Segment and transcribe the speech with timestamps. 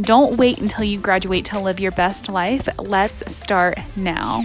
[0.00, 2.68] Don't wait until you graduate to live your best life.
[2.80, 4.44] Let's start now.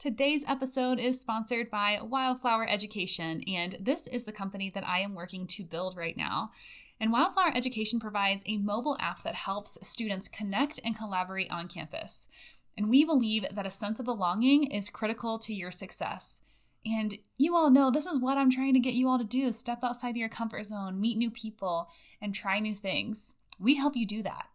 [0.00, 5.14] Today's episode is sponsored by Wildflower Education, and this is the company that I am
[5.14, 6.50] working to build right now.
[6.98, 12.28] And Wildflower Education provides a mobile app that helps students connect and collaborate on campus.
[12.76, 16.40] And we believe that a sense of belonging is critical to your success.
[16.86, 19.52] And you all know this is what I'm trying to get you all to do
[19.52, 21.88] step outside of your comfort zone, meet new people,
[22.20, 23.36] and try new things.
[23.58, 24.46] We help you do that.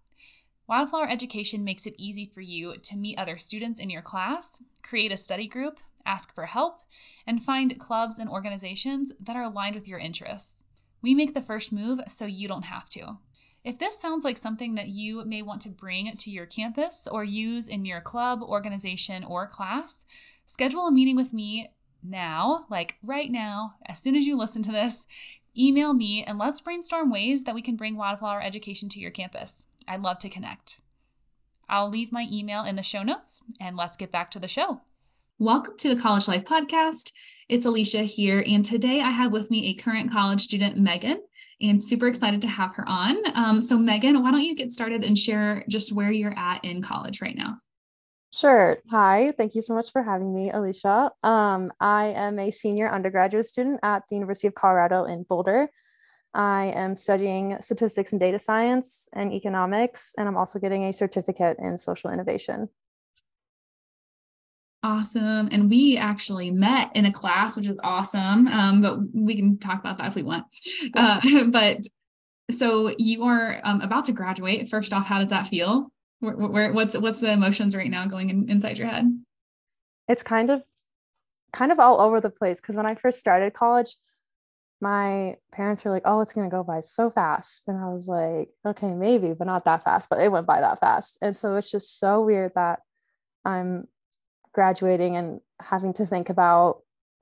[0.67, 5.11] Wildflower Education makes it easy for you to meet other students in your class, create
[5.11, 6.83] a study group, ask for help,
[7.25, 10.65] and find clubs and organizations that are aligned with your interests.
[11.01, 13.17] We make the first move so you don't have to.
[13.63, 17.23] If this sounds like something that you may want to bring to your campus or
[17.23, 20.05] use in your club, organization, or class,
[20.45, 21.71] schedule a meeting with me
[22.03, 25.05] now, like right now, as soon as you listen to this,
[25.57, 29.67] email me and let's brainstorm ways that we can bring wildflower education to your campus.
[29.87, 30.79] I'd love to connect.
[31.67, 34.81] I'll leave my email in the show notes and let's get back to the show.
[35.37, 37.13] Welcome to the College Life Podcast.
[37.47, 41.21] It's Alicia here, and today I have with me a current college student, Megan,
[41.61, 43.15] and super excited to have her on.
[43.35, 46.81] Um, so, Megan, why don't you get started and share just where you're at in
[46.81, 47.57] college right now?
[48.31, 48.77] Sure.
[48.91, 49.33] Hi.
[49.37, 51.11] Thank you so much for having me, Alicia.
[51.23, 55.69] Um, I am a senior undergraduate student at the University of Colorado in Boulder.
[56.33, 61.57] I am studying statistics and data science and economics, and I'm also getting a certificate
[61.59, 62.69] in social innovation.
[64.83, 65.49] Awesome.
[65.51, 68.47] And we actually met in a class, which is awesome.
[68.47, 70.45] Um, but we can talk about that if we want.
[70.93, 71.81] Uh, but
[72.51, 74.69] so you are um, about to graduate.
[74.69, 75.91] First off, how does that feel?
[76.19, 79.05] Where, where, what's what's the emotions right now going in, inside your head?
[80.07, 80.63] It's kind of
[81.53, 83.95] kind of all over the place because when I first started college,
[84.81, 88.49] my parents were like, "Oh, it's gonna go by so fast," and I was like,
[88.65, 91.71] "Okay, maybe, but not that fast." But it went by that fast, and so it's
[91.71, 92.81] just so weird that
[93.45, 93.87] I'm
[94.53, 96.81] graduating and having to think about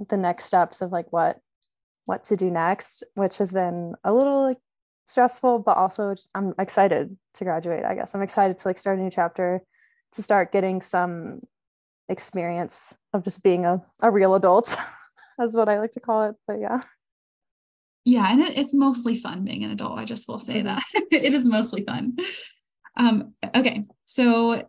[0.10, 1.40] the next steps of like what
[2.06, 4.58] what to do next, which has been a little like
[5.08, 7.86] stressful, but also I'm excited to graduate.
[7.86, 9.62] I guess I'm excited to like start a new chapter,
[10.14, 11.42] to start getting some
[12.10, 14.78] experience of just being a, a real adult,
[15.42, 16.36] as what I like to call it.
[16.46, 16.82] But yeah.
[18.06, 19.98] Yeah, and it, it's mostly fun being an adult.
[19.98, 20.68] I just will say mm-hmm.
[20.68, 22.16] that it is mostly fun.
[22.96, 24.68] Um, okay, so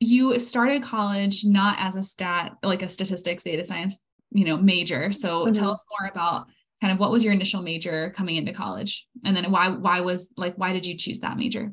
[0.00, 4.00] you started college not as a stat, like a statistics, data science,
[4.32, 5.12] you know, major.
[5.12, 5.52] So mm-hmm.
[5.52, 6.48] tell us more about
[6.80, 9.06] kind of what was your initial major coming into college?
[9.24, 11.72] And then why why was like why did you choose that major?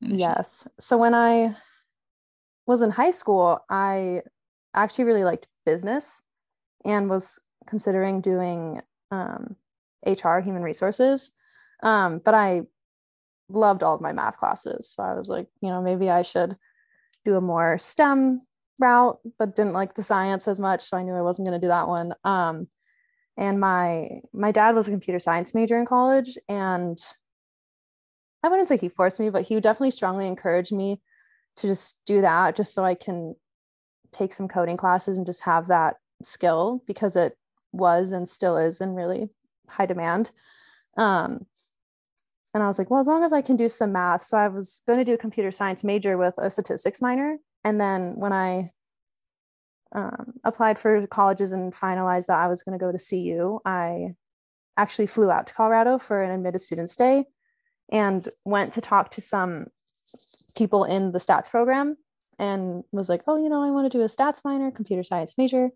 [0.00, 0.20] Initially?
[0.20, 0.66] yes.
[0.80, 1.54] So when i
[2.66, 4.22] was in high school i
[4.74, 6.22] actually really liked business
[6.84, 8.80] and was considering doing
[9.10, 9.56] um,
[10.06, 11.30] hr human resources.
[11.82, 12.62] Um, but i
[13.48, 14.90] loved all of my math classes.
[14.90, 16.56] So i was like you know maybe i should
[17.24, 18.42] do a more stem
[18.80, 21.64] route but didn't like the science as much so i knew i wasn't going to
[21.64, 22.12] do that one.
[22.24, 22.66] Um,
[23.36, 26.98] and my my dad was a computer science major in college and
[28.42, 31.00] i wouldn't say he forced me but he definitely strongly encouraged me
[31.56, 33.34] to just do that just so i can
[34.12, 37.36] take some coding classes and just have that skill because it
[37.72, 39.28] was and still is in really
[39.68, 40.30] high demand.
[40.96, 41.46] Um,
[42.54, 44.22] and i was like well as long as i can do some math.
[44.22, 47.38] So i was going to do a computer science major with a statistics minor.
[47.64, 48.70] And then when i
[49.94, 54.14] um, applied for colleges and finalized that I was going to go to CU, I
[54.76, 57.26] actually flew out to Colorado for an admitted student stay
[57.90, 59.66] and went to talk to some
[60.56, 61.96] people in the stats program
[62.38, 65.34] and was like, oh, you know, I want to do a stats minor, computer science
[65.36, 65.68] major.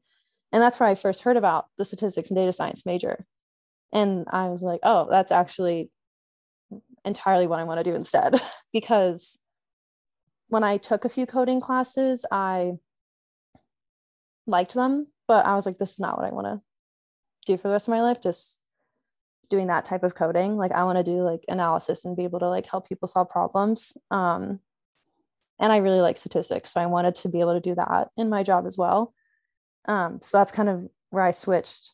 [0.53, 3.27] And that's where I first heard about the statistics and data science major.
[3.93, 5.91] And I was like, oh, that's actually
[7.05, 8.41] entirely what I want to do instead.
[8.73, 9.39] because
[10.49, 12.75] when I took a few coding classes, I
[14.47, 16.61] liked them, but I was like, this is not what I want to
[17.47, 18.21] do for the rest of my life.
[18.23, 18.61] Just
[19.49, 20.57] doing that type of coding.
[20.57, 23.29] Like I want to do like analysis and be able to like help people solve
[23.29, 23.97] problems.
[24.11, 24.61] Um,
[25.59, 28.29] and I really like statistics, so I wanted to be able to do that in
[28.29, 29.15] my job as well.
[29.87, 31.93] Um, so that's kind of where I switched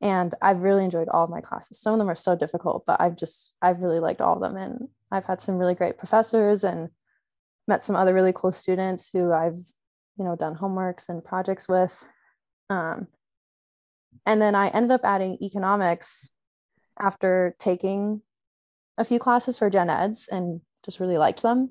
[0.00, 1.80] And I've really enjoyed all of my classes.
[1.80, 4.56] Some of them are so difficult, but I've just, I've really liked all of them.
[4.56, 6.90] And I've had some really great professors and
[7.66, 9.60] met some other really cool students who I've,
[10.18, 12.06] you know, done homeworks and projects with.
[12.70, 13.06] Um,
[14.26, 16.30] and then I ended up adding economics
[16.98, 18.22] after taking
[18.98, 21.70] a few classes for gen eds and just really liked them.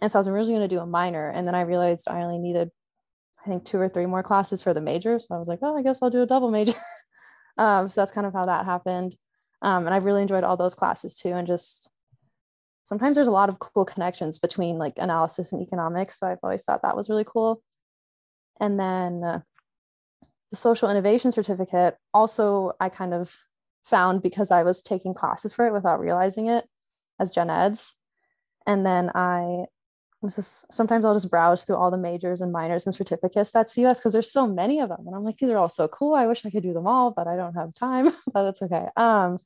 [0.00, 1.28] And so I was originally going to do a minor.
[1.28, 2.70] And then I realized I only needed,
[3.44, 5.18] I think, two or three more classes for the major.
[5.18, 6.74] So I was like, oh, I guess I'll do a double major.
[7.58, 9.16] um, so that's kind of how that happened.
[9.60, 11.30] Um, and I've really enjoyed all those classes too.
[11.30, 11.88] And just
[12.84, 16.18] sometimes there's a lot of cool connections between like analysis and economics.
[16.18, 17.62] So I've always thought that was really cool.
[18.60, 19.40] And then uh,
[20.50, 23.36] the social innovation certificate also I kind of
[23.84, 26.64] found because I was taking classes for it without realizing it
[27.18, 27.96] as gen eds.
[28.66, 29.64] And then I
[30.30, 33.98] just sometimes I'll just browse through all the majors and minors and certificates that's US
[33.98, 35.04] because there's so many of them.
[35.06, 36.14] And I'm like, these are all so cool.
[36.14, 38.04] I wish I could do them all, but I don't have time.
[38.32, 38.86] but that's okay.
[38.96, 39.38] Um,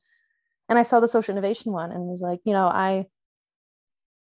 [0.69, 3.07] and I saw the social innovation one and was like, you know, I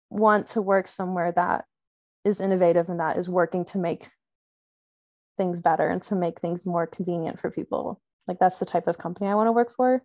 [0.09, 1.65] want to work somewhere that
[2.23, 4.07] is innovative and that is working to make
[5.39, 7.99] things better and to make things more convenient for people
[8.29, 10.03] like that's the type of company I want to work for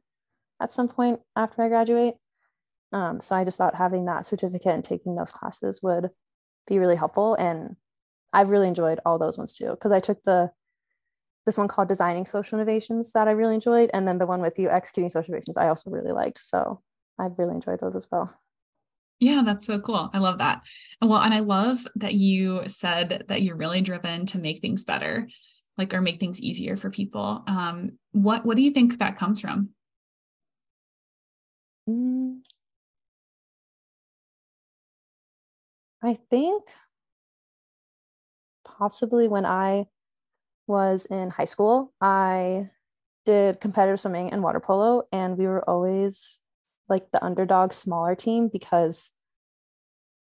[0.60, 2.14] at some point after I graduate.
[2.90, 6.10] Um, so I just thought having that certificate and taking those classes would
[6.66, 7.34] be really helpful.
[7.34, 7.76] And
[8.32, 10.50] I've really enjoyed all those ones too, because I took the
[11.44, 13.90] this one called Designing Social Innovations that I really enjoyed.
[13.92, 16.38] And then the one with you executing social innovations, I also really liked.
[16.38, 16.80] So
[17.18, 18.34] I've really enjoyed those as well.
[19.20, 20.10] Yeah, that's so cool.
[20.12, 20.62] I love that.
[21.00, 25.28] Well, and I love that you said that you're really driven to make things better
[25.76, 29.40] like or make things easier for people um, what what do you think that comes
[29.40, 29.70] from
[31.88, 32.38] mm.
[36.02, 36.64] i think
[38.64, 39.86] possibly when i
[40.66, 42.68] was in high school i
[43.26, 46.40] did competitive swimming and water polo and we were always
[46.88, 49.10] like the underdog smaller team because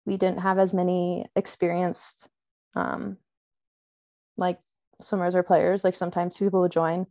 [0.05, 2.27] we didn't have as many experienced
[2.75, 3.17] um,
[4.37, 4.59] like
[4.99, 5.83] swimmers or players.
[5.83, 7.07] Like sometimes people would join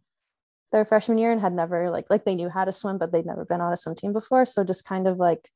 [0.72, 3.26] their freshman year and had never like like they knew how to swim but they'd
[3.26, 4.46] never been on a swim team before.
[4.46, 5.50] So just kind of like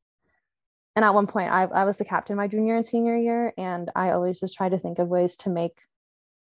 [0.97, 3.91] and at one point I, I was the captain my junior and senior year and
[3.95, 5.81] i always just try to think of ways to make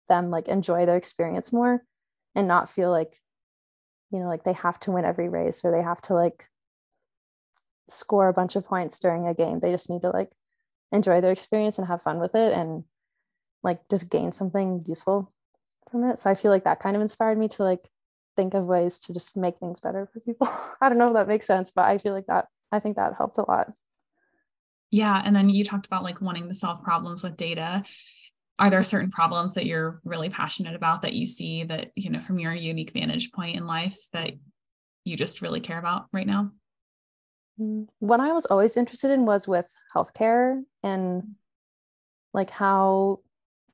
[0.10, 1.84] them like enjoy their experience more
[2.36, 3.20] and not feel like
[4.12, 6.48] you know like they have to win every race or they have to like
[7.90, 10.32] score a bunch of points during a game they just need to like
[10.94, 12.84] enjoy their experience and have fun with it and
[13.64, 15.32] like just gain something useful
[15.92, 16.20] from it.
[16.20, 17.90] So I feel like that kind of inspired me to like
[18.36, 20.48] think of ways to just make things better for people.
[20.82, 23.16] I don't know if that makes sense, but I feel like that I think that
[23.18, 23.74] helped a lot.
[24.92, 25.22] Yeah.
[25.24, 27.84] And then you talked about like wanting to solve problems with data.
[28.60, 32.22] Are there certain problems that you're really passionate about that you see that, you know,
[32.22, 34.34] from your unique vantage point in life that
[35.06, 36.52] you just really care about right now?
[37.60, 41.36] Mm, what I was always interested in was with healthcare and
[42.34, 43.20] like how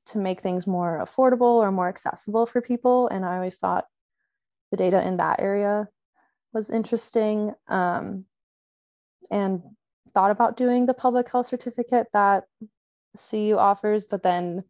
[0.08, 3.08] to make things more affordable or more accessible for people.
[3.08, 3.86] And I always thought
[4.72, 5.88] the data in that area
[6.54, 8.26] was interesting um,
[9.32, 9.62] and
[10.14, 12.46] thought about doing the public health certificate that
[13.30, 14.64] CU offers, but then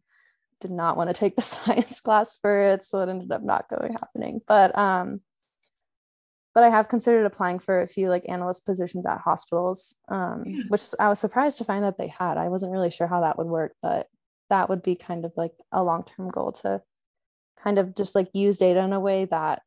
[0.60, 2.84] did not want to take the science class for it.
[2.84, 4.40] So it ended up not going happening.
[4.46, 5.20] But um,
[6.54, 10.62] but I have considered applying for a few like analyst positions at hospitals, um, yeah.
[10.68, 12.38] which I was surprised to find that they had.
[12.38, 14.08] I wasn't really sure how that would work, but
[14.48, 16.82] that would be kind of like a long-term goal to
[17.62, 19.62] kind of just like use data in a way that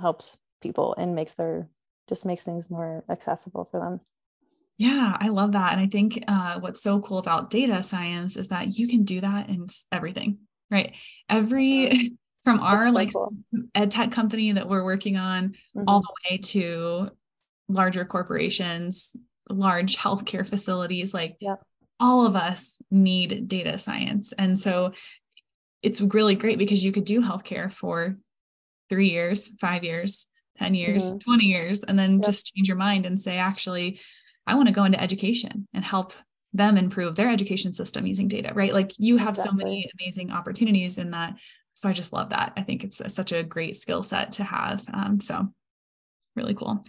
[0.00, 1.68] helps people and makes their
[2.08, 4.00] just makes things more accessible for them
[4.76, 8.48] yeah i love that and i think uh, what's so cool about data science is
[8.48, 10.38] that you can do that in everything
[10.70, 10.96] right
[11.28, 12.10] every
[12.46, 13.32] from our so like cool.
[13.74, 15.84] ed tech company that we're working on mm-hmm.
[15.86, 17.10] all the way to
[17.68, 19.16] larger corporations
[19.50, 21.60] large healthcare facilities like yep
[21.98, 24.32] all of us need data science.
[24.36, 24.92] And so
[25.82, 28.16] it's really great because you could do healthcare for
[28.88, 30.26] three years, five years,
[30.58, 31.18] 10 years, mm-hmm.
[31.18, 32.24] 20 years, and then yep.
[32.24, 34.00] just change your mind and say, actually,
[34.46, 36.12] I want to go into education and help
[36.52, 38.72] them improve their education system using data, right?
[38.72, 39.60] Like you have exactly.
[39.60, 41.34] so many amazing opportunities in that.
[41.76, 42.54] So I just love that.
[42.56, 44.82] I think it's a, such a great skill set to have.
[44.92, 45.48] Um, so
[46.34, 46.82] really cool.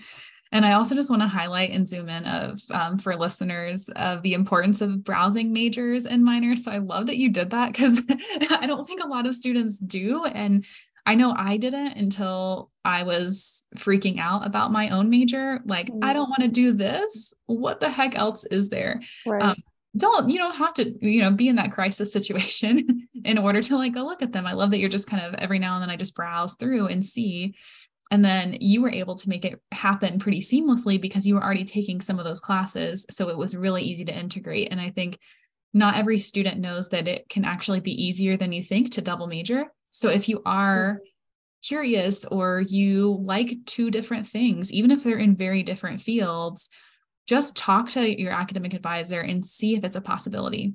[0.53, 4.23] And I also just want to highlight and zoom in of um, for listeners of
[4.23, 6.63] the importance of browsing majors and minors.
[6.63, 8.01] So I love that you did that because
[8.49, 10.23] I don't think a lot of students do.
[10.23, 10.65] And
[11.05, 15.59] I know I didn't until I was freaking out about my own major.
[15.65, 16.03] Like, mm-hmm.
[16.03, 17.33] I don't want to do this.
[17.45, 19.01] What the heck else is there?
[19.25, 19.41] Right.
[19.41, 19.55] Um,
[19.97, 23.75] don't you don't have to you know be in that crisis situation in order to
[23.77, 25.81] like go look at them i love that you're just kind of every now and
[25.81, 27.55] then i just browse through and see
[28.11, 31.65] And then you were able to make it happen pretty seamlessly because you were already
[31.65, 33.05] taking some of those classes.
[33.09, 34.69] So it was really easy to integrate.
[34.71, 35.19] And I think
[35.73, 39.27] not every student knows that it can actually be easier than you think to double
[39.27, 39.65] major.
[39.91, 41.03] So if you are mm-hmm.
[41.63, 46.69] curious or you like two different things, even if they're in very different fields,
[47.27, 50.73] just talk to your academic advisor and see if it's a possibility.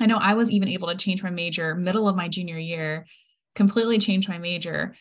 [0.00, 3.06] I know I was even able to change my major middle of my junior year,
[3.54, 4.94] completely change my major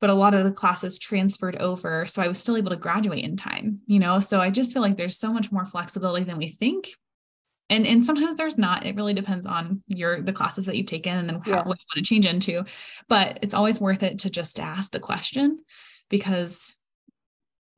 [0.00, 3.24] but a lot of the classes transferred over so i was still able to graduate
[3.24, 6.38] in time you know so i just feel like there's so much more flexibility than
[6.38, 6.88] we think
[7.70, 11.16] and and sometimes there's not it really depends on your the classes that you've taken
[11.16, 11.56] and then how, yeah.
[11.58, 12.64] what you want to change into
[13.08, 15.58] but it's always worth it to just ask the question
[16.10, 16.76] because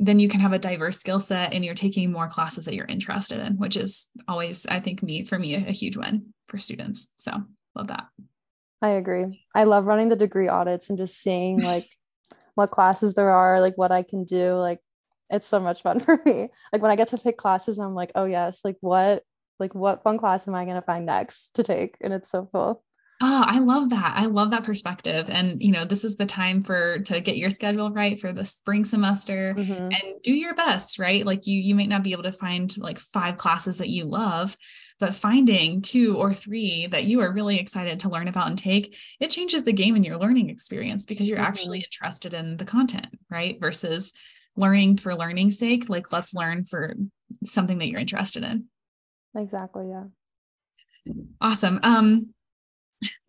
[0.01, 2.87] then you can have a diverse skill set and you're taking more classes that you're
[2.87, 6.59] interested in which is always i think me for me a, a huge win for
[6.59, 7.33] students so
[7.75, 8.05] love that
[8.85, 9.43] I agree.
[9.55, 11.85] I love running the degree audits and just seeing like
[12.55, 14.57] what classes there are, like what I can do.
[14.57, 14.79] Like
[15.31, 16.51] it's so much fun for me.
[16.71, 19.23] Like when I get to pick classes, I'm like, oh yes, like what
[19.59, 21.97] like what fun class am I gonna find next to take?
[22.03, 22.85] And it's so cool.
[23.21, 24.15] Oh, I love that.
[24.17, 25.31] I love that perspective.
[25.31, 28.45] And you know, this is the time for to get your schedule right for the
[28.45, 29.73] spring semester mm-hmm.
[29.73, 31.25] and do your best, right?
[31.25, 34.57] Like you you might not be able to find like five classes that you love,
[34.99, 38.97] but finding two or three that you are really excited to learn about and take,
[39.21, 41.47] it changes the game in your learning experience because you're mm-hmm.
[41.47, 43.61] actually interested in the content, right?
[43.61, 44.13] Versus
[44.57, 46.95] learning for learning's sake, like let's learn for
[47.45, 48.65] something that you're interested in.
[49.37, 49.89] Exactly.
[49.89, 50.05] Yeah.
[51.41, 51.81] Awesome.
[51.83, 52.34] Um,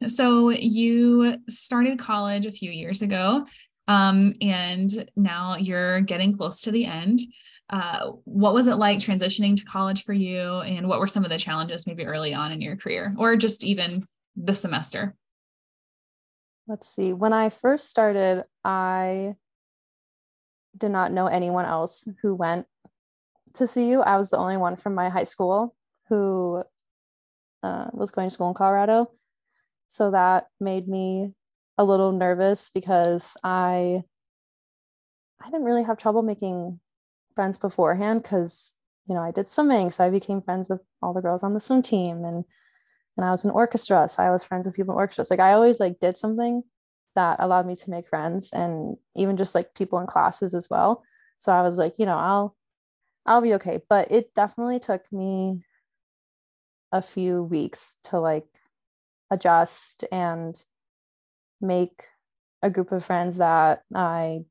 [0.07, 3.45] so you started college a few years ago,
[3.87, 7.19] um, and now you're getting close to the end.
[7.69, 11.31] Uh, what was it like transitioning to college for you and what were some of
[11.31, 14.05] the challenges maybe early on in your career or just even
[14.35, 15.15] the semester?
[16.67, 17.11] Let's see.
[17.11, 19.35] When i first started i
[20.77, 22.67] did not know anyone else who went
[23.53, 25.75] to cu i was the only one from my high school
[26.09, 26.61] who
[27.63, 29.09] uh, was going to school in colorado
[29.95, 31.33] so that made me
[31.77, 34.03] a little nervous because i
[35.41, 36.79] i didn't really have trouble making
[37.35, 38.75] friends beforehand because
[39.07, 41.61] you know I did swimming, so I became friends with all the girls on the
[41.61, 42.45] swim team, and
[43.17, 45.29] and I was in orchestra, so I was friends with people in orchestras.
[45.29, 46.63] Like I always like did something
[47.15, 51.03] that allowed me to make friends, and even just like people in classes as well.
[51.39, 52.55] So I was like, you know, I'll
[53.25, 53.81] I'll be okay.
[53.89, 55.61] But it definitely took me
[56.91, 58.47] a few weeks to like
[59.31, 60.61] adjust and
[61.61, 62.03] make
[62.61, 64.41] a group of friends that I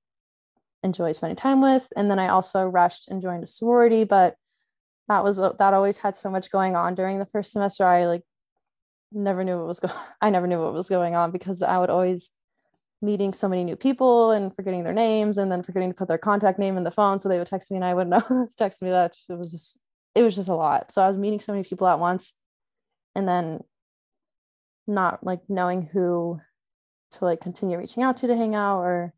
[0.83, 1.89] enjoy spending time with.
[1.97, 4.37] And then I also rushed and joined a sorority, but
[5.09, 7.85] that was that always had so much going on during the first semester.
[7.85, 8.23] I like
[9.13, 9.95] never knew what was going.
[10.21, 12.31] I never knew what was going on because I would always
[13.03, 16.17] meeting so many new people and forgetting their names and then forgetting to put their
[16.17, 18.81] contact name in the phone so they would text me and I wouldn't know text
[18.81, 19.79] me that it was just
[20.15, 20.93] it was just a lot.
[20.93, 22.35] So I was meeting so many people at once
[23.15, 23.61] and then
[24.87, 26.41] not like knowing who
[27.13, 29.15] to like continue reaching out to to hang out or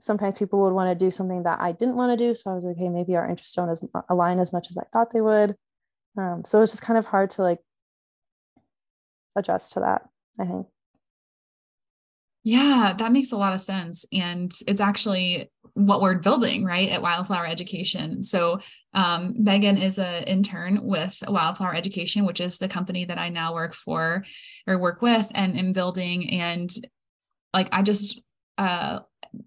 [0.00, 2.34] sometimes people would want to do something that I didn't want to do.
[2.34, 4.82] So I was like, hey, maybe our interests don't as, align as much as I
[4.92, 5.54] thought they would.
[6.18, 7.60] Um, so it was just kind of hard to like
[9.36, 10.02] adjust to that,
[10.40, 10.66] I think.
[12.44, 14.04] Yeah, that makes a lot of sense.
[14.12, 18.22] And it's actually what we're building, right, at Wildflower Education.
[18.24, 18.58] So
[18.94, 23.54] um, Megan is an intern with Wildflower Education, which is the company that I now
[23.54, 24.24] work for
[24.66, 26.30] or work with and in building.
[26.30, 26.70] And
[27.54, 28.20] like I just
[28.58, 29.00] uh,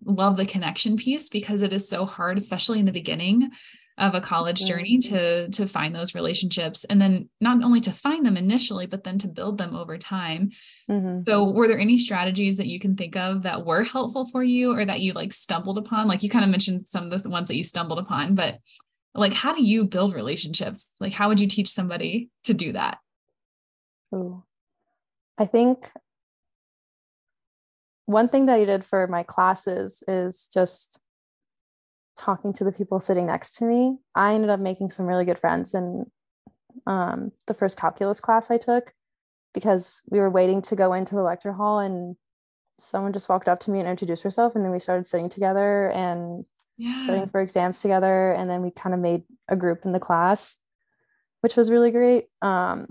[0.04, 3.52] love the connection piece because it is so hard, especially in the beginning
[3.98, 8.26] of a college journey to to find those relationships and then not only to find
[8.26, 10.52] them initially but then to build them over time.
[10.90, 11.22] Mm-hmm.
[11.28, 14.74] so were there any strategies that you can think of that were helpful for you
[14.76, 16.08] or that you like stumbled upon?
[16.08, 18.60] Like you kind of mentioned some of the ones that you stumbled upon but
[19.14, 20.94] like how do you build relationships?
[21.00, 22.98] Like how would you teach somebody to do that?
[24.14, 24.44] Ooh.
[25.38, 25.90] i think
[28.06, 31.00] one thing that I did for my classes is just
[32.16, 33.98] talking to the people sitting next to me.
[34.16, 36.10] I ended up making some really good friends in
[36.88, 38.94] um, the first calculus class I took
[39.54, 42.16] because we were waiting to go into the lecture hall and
[42.78, 45.90] someone just walked up to me and introduced herself and then we started sitting together
[45.92, 46.46] and
[46.78, 47.02] yeah.
[47.04, 50.58] studying for exams together and then we kind of made a group in the class
[51.40, 52.88] which was really great um,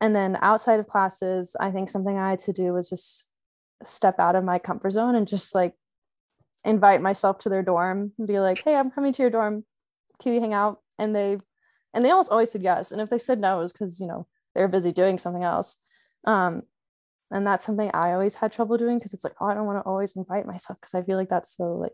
[0.00, 3.28] and then outside of classes i think something i had to do was just
[3.82, 5.74] step out of my comfort zone and just like
[6.64, 9.64] invite myself to their dorm and be like, hey, I'm coming to your dorm.
[10.20, 10.80] Can we hang out?
[10.98, 11.38] And they
[11.94, 12.92] and they almost always said yes.
[12.92, 15.76] And if they said no, it was because, you know, they're busy doing something else.
[16.24, 16.62] Um,
[17.30, 19.78] and that's something I always had trouble doing because it's like, oh, I don't want
[19.78, 21.92] to always invite myself because I feel like that's so like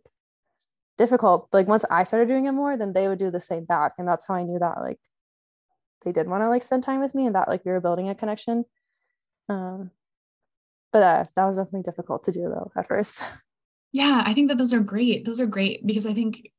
[0.99, 1.49] difficult.
[1.53, 3.95] Like once I started doing it more, then they would do the same back.
[3.99, 4.99] And that's how I knew that like
[6.05, 8.09] they did want to like spend time with me and that like we were building
[8.09, 8.65] a connection.
[9.49, 9.91] Um
[10.93, 13.23] but uh, that was definitely difficult to do though at first.
[13.93, 15.25] Yeah, I think that those are great.
[15.25, 16.51] Those are great because I think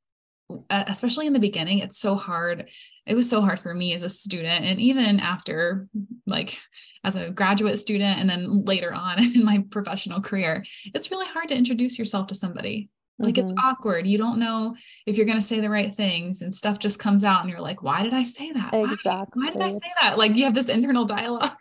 [0.69, 2.69] especially in the beginning it's so hard
[3.05, 5.89] it was so hard for me as a student and even after
[6.25, 6.57] like
[7.03, 11.49] as a graduate student and then later on in my professional career it's really hard
[11.49, 13.43] to introduce yourself to somebody like mm-hmm.
[13.43, 14.05] it's awkward.
[14.05, 17.23] You don't know if you're going to say the right things and stuff just comes
[17.23, 18.73] out and you're like, why did I say that?
[18.73, 19.41] Exactly.
[19.41, 20.17] Why, why did I say that?
[20.17, 21.57] Like you have this internal dialogue.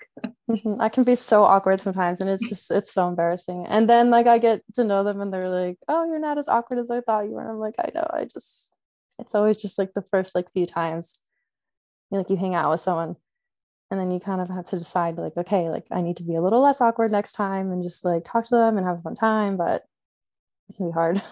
[0.50, 0.80] mm-hmm.
[0.80, 3.66] I can be so awkward sometimes and it's just, it's so embarrassing.
[3.68, 6.48] And then like I get to know them and they're like, oh, you're not as
[6.48, 7.40] awkward as I thought you were.
[7.40, 8.06] And I'm like, I know.
[8.12, 8.72] I just,
[9.18, 11.18] it's always just like the first like few times
[12.10, 13.16] you like you hang out with someone
[13.90, 16.34] and then you kind of have to decide like, okay, like I need to be
[16.34, 19.02] a little less awkward next time and just like talk to them and have a
[19.02, 19.56] fun time.
[19.56, 19.84] But
[20.68, 21.22] it can be hard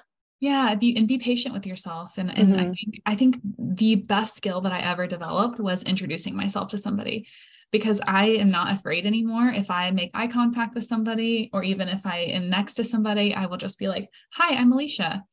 [0.44, 2.60] yeah be and be patient with yourself and and mm-hmm.
[2.60, 6.76] i think i think the best skill that i ever developed was introducing myself to
[6.76, 7.26] somebody
[7.72, 11.88] because i am not afraid anymore if i make eye contact with somebody or even
[11.88, 15.24] if i am next to somebody i will just be like hi i'm alicia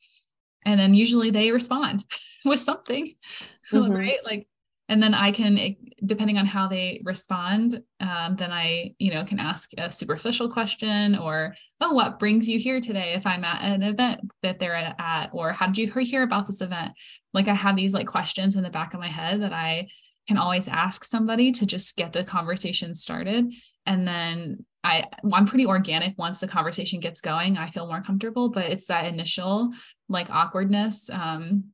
[0.63, 2.05] and then usually they respond
[2.45, 3.13] with something
[3.73, 3.91] mm-hmm.
[3.91, 4.47] right like
[4.91, 9.39] and then i can depending on how they respond um, then i you know can
[9.39, 13.13] ask a superficial question or oh what brings you here today?
[13.13, 16.61] If i'm at an event that they're at or how did you hear about this
[16.61, 16.91] event?
[17.33, 19.87] Like i have these like questions in the back of my head that i
[20.27, 23.51] can always ask somebody to just get the conversation started.
[23.85, 28.49] And then i i'm pretty organic once the conversation gets going i feel more comfortable
[28.49, 29.71] but it's that initial
[30.09, 31.65] like awkwardness um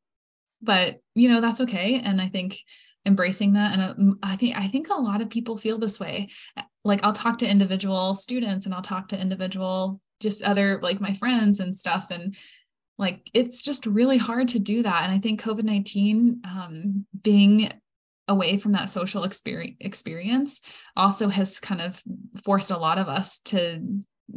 [0.62, 2.02] but you know that's okay.
[2.04, 2.58] And i think
[3.08, 3.72] embracing that.
[3.74, 6.30] And uh, i think i think a lot of people feel this way.
[6.84, 11.14] Like i'll talk to individual students and i'll talk to individual just other like my
[11.14, 12.08] friends and stuff.
[12.12, 12.36] And
[12.98, 15.04] like it's just really hard to do that.
[15.04, 17.72] And i think covid-19 um, being
[18.28, 20.62] away from that social experience experience
[20.96, 22.02] also has kind of
[22.44, 23.82] forced a lot of us to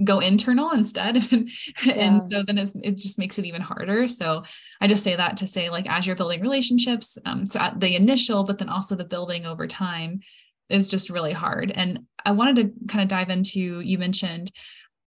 [0.04, 1.16] go internal instead.
[1.30, 1.50] And,
[1.84, 1.92] yeah.
[1.94, 4.06] and so then it just makes it even harder.
[4.08, 4.44] So
[4.80, 7.94] i just say that to say like as you're building relationships um, so at the
[7.96, 10.20] initial but then also the building over time
[10.68, 11.72] is just really hard.
[11.74, 14.50] And i wanted to kind of dive into you mentioned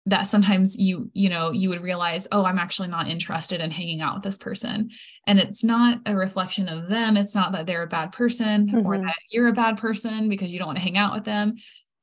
[0.07, 4.03] that sometimes you you know you would realize oh i'm actually not interested in hanging
[4.03, 4.91] out with this person.
[5.27, 7.17] And it's not a reflection of them.
[7.17, 8.87] It's not that they're a bad person mm-hmm.
[8.87, 11.55] or that you're a bad person because you don't want to hang out with them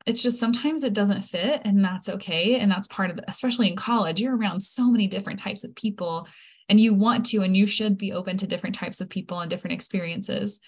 [0.09, 2.55] it's just sometimes it doesn't fit and that's okay.
[2.55, 5.75] And that's part of it especially in college you're around so many different types of
[5.75, 6.27] people
[6.67, 9.49] and you want to and you should be open to different types of people and
[9.49, 10.59] different experiences.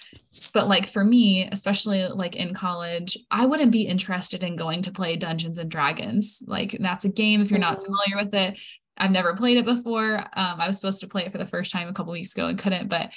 [0.54, 4.92] But like for me especially like in college i wouldn't be interested in going to
[4.92, 6.44] play dungeons and dragons.
[6.46, 7.86] Like that's a game if you're not mm-hmm.
[7.86, 8.60] familiar with it.
[8.98, 10.18] I've never played it before.
[10.20, 12.46] Um, i was supposed to play it for the first time a couple weeks ago
[12.46, 13.12] and couldn't but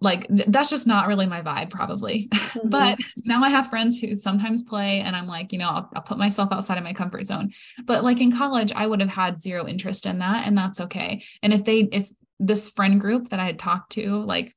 [0.00, 2.22] like th- that's just not really my vibe probably.
[2.56, 2.68] Mm-hmm.
[2.70, 6.02] but now i have friends who sometimes play and i'm like you know I'll, I'll,
[6.02, 7.52] put myself outside of my comfort zone.
[7.84, 11.22] But like in college i would have had zero interest in that and that's okay.
[11.42, 14.50] And if they if this friend group that i had talked to like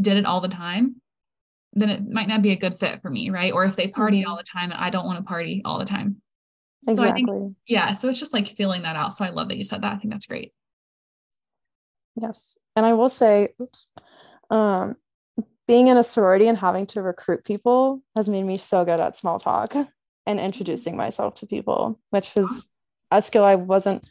[0.00, 0.96] did it all the time
[1.74, 3.52] then it might not be a good fit for me right?
[3.52, 4.30] Or if they party mm-hmm.
[4.30, 6.22] all the time and i don't want to party all the time.
[6.86, 9.12] Exactly so think, yeah so it's just like feeling that out.
[9.12, 9.92] So i love that you said that.
[9.92, 10.52] I think that's great.
[12.20, 13.86] Yes and i will say oops
[14.50, 14.96] um,
[15.66, 19.16] being in a sorority and having to recruit people has made me so good at
[19.16, 19.74] small talk
[20.26, 22.68] and introducing myself to people, which is
[23.10, 24.08] a skill I wasn't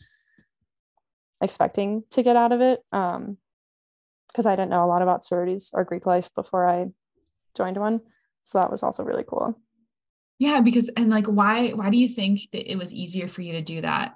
[1.41, 2.81] expecting to get out of it.
[2.91, 3.37] Um,
[4.27, 6.87] because I didn't know a lot about sororities or Greek life before I
[7.55, 8.01] joined one.
[8.45, 9.59] So that was also really cool.
[10.39, 13.53] Yeah, because and like why why do you think that it was easier for you
[13.53, 14.15] to do that?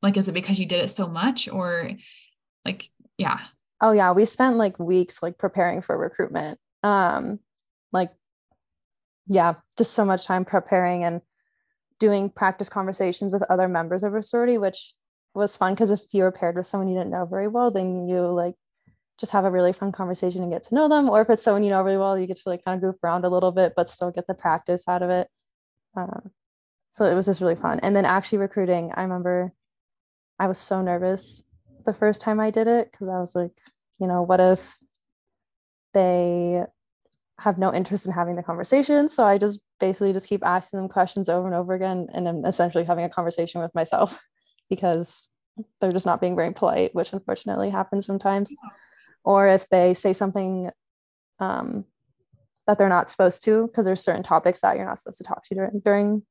[0.00, 1.90] Like is it because you did it so much or
[2.64, 2.88] like
[3.20, 3.40] yeah.
[3.80, 6.58] Oh yeah, we spent like weeks like preparing for recruitment.
[6.82, 7.40] Um
[7.92, 8.10] like
[9.26, 11.20] yeah, just so much time preparing and
[11.98, 14.94] doing practice conversations with other members of a sorority, which
[15.34, 18.08] was fun because if you were paired with someone you didn't know very well, then
[18.08, 18.54] you like
[19.18, 21.08] just have a really fun conversation and get to know them.
[21.08, 23.04] Or if it's someone you know really well, you get to like kind of goof
[23.04, 25.28] around a little bit, but still get the practice out of it.
[25.96, 26.30] Um,
[26.90, 27.80] so it was just really fun.
[27.80, 29.52] And then actually recruiting, I remember
[30.38, 31.42] I was so nervous
[31.84, 33.52] the first time I did it because I was like,
[33.98, 34.76] you know, what if
[35.94, 36.64] they
[37.38, 39.08] have no interest in having the conversation?
[39.08, 42.08] So I just basically just keep asking them questions over and over again.
[42.12, 44.20] And I'm essentially having a conversation with myself
[44.70, 45.28] because
[45.80, 48.54] they're just not being very polite, which unfortunately happens sometimes.
[49.24, 50.70] Or if they say something
[51.38, 51.84] um,
[52.66, 55.44] that they're not supposed to, because there's certain topics that you're not supposed to talk
[55.44, 56.22] to during, during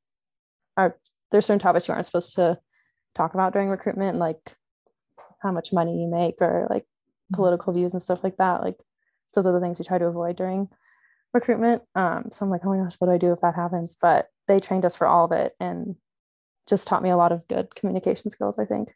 [0.78, 0.98] are
[1.32, 2.58] there's certain topics you aren't supposed to
[3.16, 4.56] talk about during recruitment, like
[5.42, 7.36] how much money you make or like mm-hmm.
[7.36, 8.62] political views and stuff like that.
[8.62, 8.78] Like
[9.34, 10.70] those are the things we try to avoid during
[11.34, 11.84] recruitment.
[11.96, 13.96] Um, so I'm like, oh my gosh, what do I do if that happens?
[14.00, 15.96] But they trained us for all of it and
[16.68, 18.94] just taught me a lot of good communication skills, I think.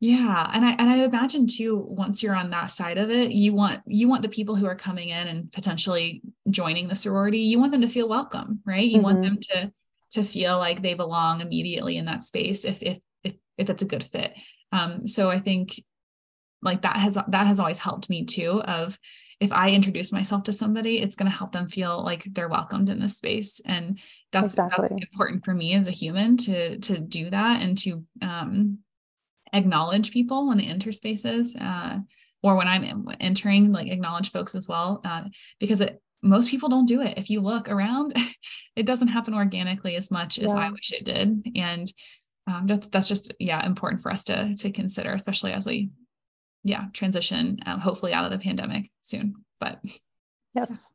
[0.00, 3.54] Yeah, and I and I imagine too once you're on that side of it, you
[3.54, 7.58] want you want the people who are coming in and potentially joining the sorority, you
[7.58, 8.84] want them to feel welcome, right?
[8.84, 9.04] You mm-hmm.
[9.04, 9.72] want them to
[10.10, 12.98] to feel like they belong immediately in that space if if
[13.58, 14.34] if, it's a good fit.
[14.72, 15.74] Um, so I think
[16.62, 18.98] like that has that has always helped me too of
[19.40, 22.90] if I introduce myself to somebody, it's going to help them feel like they're welcomed
[22.90, 23.60] in this space.
[23.64, 23.98] And
[24.32, 24.88] that's, exactly.
[24.88, 28.78] that's important for me as a human to, to do that and to, um,
[29.52, 31.98] acknowledge people when they enter spaces, uh,
[32.42, 35.24] or when I'm entering, like acknowledge folks as well, uh,
[35.60, 37.18] because it, most people don't do it.
[37.18, 38.14] If you look around,
[38.76, 41.52] it doesn't happen organically as much as I wish it did.
[41.54, 41.86] And
[42.46, 45.90] um, that's that's just yeah important for us to to consider, especially as we
[46.62, 49.34] yeah transition um, hopefully out of the pandemic soon.
[49.60, 49.82] But
[50.54, 50.92] yes.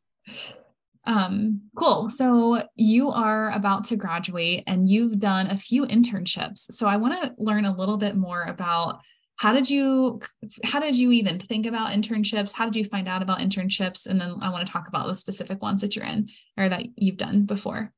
[1.06, 2.08] Um, cool.
[2.10, 6.72] So you are about to graduate and you've done a few internships.
[6.72, 9.00] So I want to learn a little bit more about
[9.40, 10.20] how did you
[10.66, 14.20] how did you even think about internships how did you find out about internships and
[14.20, 17.16] then i want to talk about the specific ones that you're in or that you've
[17.16, 17.94] done before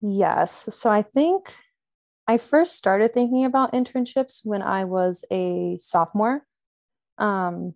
[0.00, 1.54] yes so i think
[2.30, 6.44] i first started thinking about internships when i was a sophomore
[7.18, 7.74] um,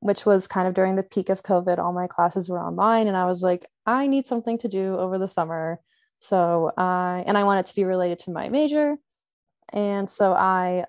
[0.00, 1.78] which was kind of during the peak of covid.
[1.78, 5.18] All my classes were online and i was like i need something to do over
[5.18, 5.80] the summer.
[6.18, 8.96] So i and i want it to be related to my major.
[9.72, 10.84] And so i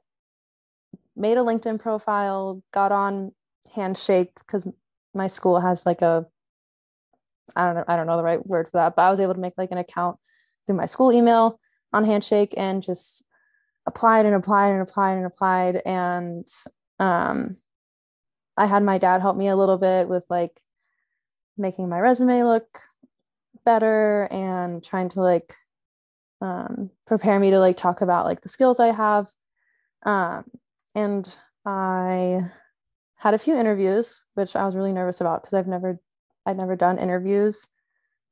[1.15, 3.33] made a LinkedIn profile, got on
[3.75, 4.67] Handshake because
[5.13, 6.25] my school has like a
[7.55, 9.35] I don't know, I don't know the right word for that, but I was able
[9.35, 10.17] to make like an account
[10.65, 11.59] through my school email
[11.93, 13.23] on Handshake and just
[13.85, 15.81] applied and applied and applied and applied.
[15.85, 16.47] And
[16.99, 17.57] um,
[18.57, 20.59] I had my dad help me a little bit with like
[21.57, 22.79] making my resume look
[23.65, 25.53] better and trying to like
[26.41, 29.31] um, prepare me to like talk about like the skills I have.
[30.05, 30.45] Um,
[30.95, 31.33] and
[31.65, 32.41] I
[33.15, 35.99] had a few interviews, which I was really nervous about because I've never
[36.45, 37.67] I'd never done interviews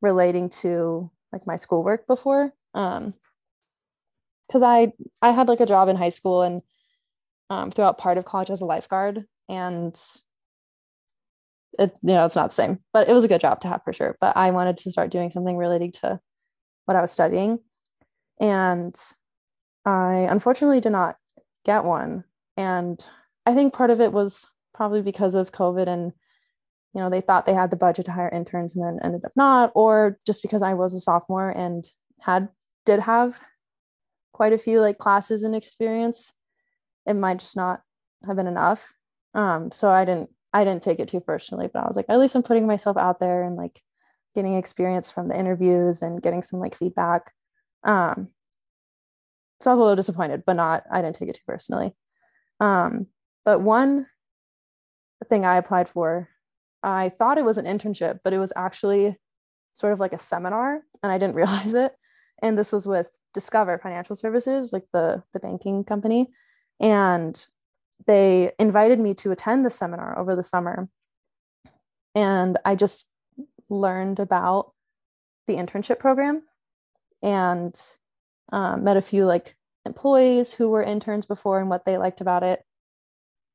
[0.02, 2.54] relating to like my schoolwork before.
[2.74, 3.14] Um,
[4.52, 6.62] because I I had like a job in high school and
[7.50, 9.98] um, throughout part of college as a lifeguard, and
[11.80, 13.84] it you know it's not the same, but it was a good job to have
[13.84, 14.18] for sure.
[14.20, 16.20] But I wanted to start doing something relating to
[16.86, 17.60] what I was studying,
[18.40, 18.96] and
[19.86, 21.18] I unfortunately did not
[21.64, 22.24] get one
[22.58, 23.04] and
[23.46, 26.12] I think part of it was probably because of COVID and
[26.94, 29.32] you know they thought they had the budget to hire interns and then ended up
[29.36, 31.88] not or just because I was a sophomore and
[32.20, 32.50] had
[32.86, 33.40] did have
[34.34, 36.34] quite a few like classes and experience
[37.06, 37.82] it might just not
[38.26, 38.94] have been enough.
[39.34, 42.20] Um so I didn't I didn't take it too personally but I was like at
[42.20, 43.82] least I'm putting myself out there and like
[44.36, 47.32] getting experience from the interviews and getting some like feedback.
[47.84, 48.30] Um
[49.60, 51.94] so I was a little disappointed but not I didn't take it too personally.
[52.62, 53.08] Um,
[53.44, 54.06] but one
[55.28, 56.30] thing I applied for,
[56.84, 59.18] I thought it was an internship, but it was actually
[59.74, 61.94] sort of like a seminar, and I didn't realize it.
[62.42, 66.30] And this was with Discover Financial Services, like the the banking company,
[66.80, 67.48] and
[68.08, 70.90] they invited me to attend the seminar over the summer.
[72.16, 73.10] And I just
[73.70, 74.74] learned about
[75.48, 76.44] the internship program
[77.22, 77.80] and
[78.52, 82.44] um, met a few like employees who were interns before and what they liked about
[82.44, 82.64] it.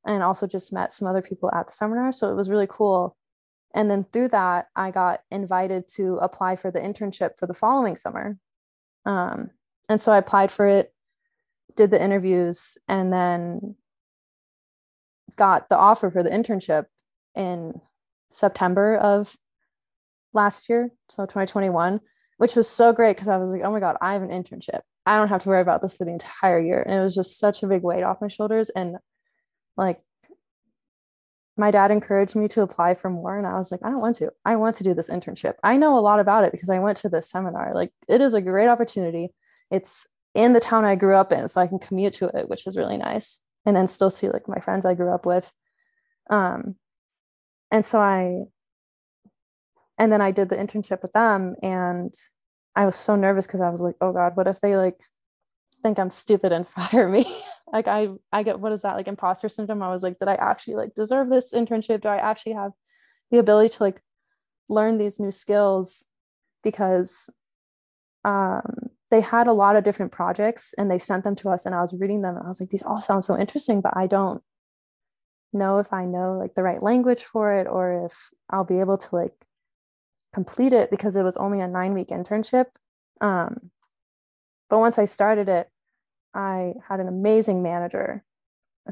[0.07, 2.13] And also just met some other people at the seminar.
[2.13, 3.17] So it was really cool.
[3.75, 7.97] And then through that, I got invited to apply for the internship for the following
[7.97, 8.39] summer.
[9.07, 9.51] Um,
[9.89, 10.93] and so I applied for it,
[11.77, 13.77] did the interviews, and then
[15.37, 16.87] got the offer for the internship
[17.35, 17.81] in
[18.33, 19.37] September of
[20.33, 22.01] last year, so 2021,
[22.39, 24.81] which was so great because I was like, oh my God, I have an internship.
[25.07, 26.83] I don't have to worry about this for the entire year.
[26.83, 28.71] And it was just such a big weight off my shoulders.
[28.71, 28.97] And
[29.77, 30.01] like
[31.57, 33.39] my dad encouraged me to apply for more.
[33.39, 34.31] And I was like, I don't want to.
[34.45, 35.55] I want to do this internship.
[35.63, 37.73] I know a lot about it because I went to this seminar.
[37.75, 39.31] Like it is a great opportunity.
[39.71, 42.67] It's in the town I grew up in, so I can commute to it, which
[42.67, 43.41] is really nice.
[43.65, 45.51] And then still see like my friends I grew up with.
[46.29, 46.77] Um,
[47.71, 48.45] and so I
[49.99, 52.13] and then I did the internship with them and
[52.75, 55.01] I was so nervous because I was like, oh God, what if they like
[55.87, 57.25] think I'm stupid and fire me?
[57.73, 59.83] like I I get what is that like imposter syndrome?
[59.83, 62.03] I was like, did I actually like deserve this internship?
[62.03, 62.73] Do I actually have
[63.31, 64.01] the ability to like
[64.69, 66.05] learn these new skills?
[66.63, 67.31] Because
[68.25, 71.75] um, they had a lot of different projects and they sent them to us and
[71.75, 74.07] I was reading them and I was like, these all sound so interesting, but I
[74.07, 74.43] don't
[75.53, 78.99] know if I know like the right language for it or if I'll be able
[78.99, 79.35] to like
[80.35, 82.67] complete it because it was only a nine week internship.
[83.21, 83.71] Um,
[84.69, 85.71] but once I started it,
[86.37, 88.23] I had an amazing manager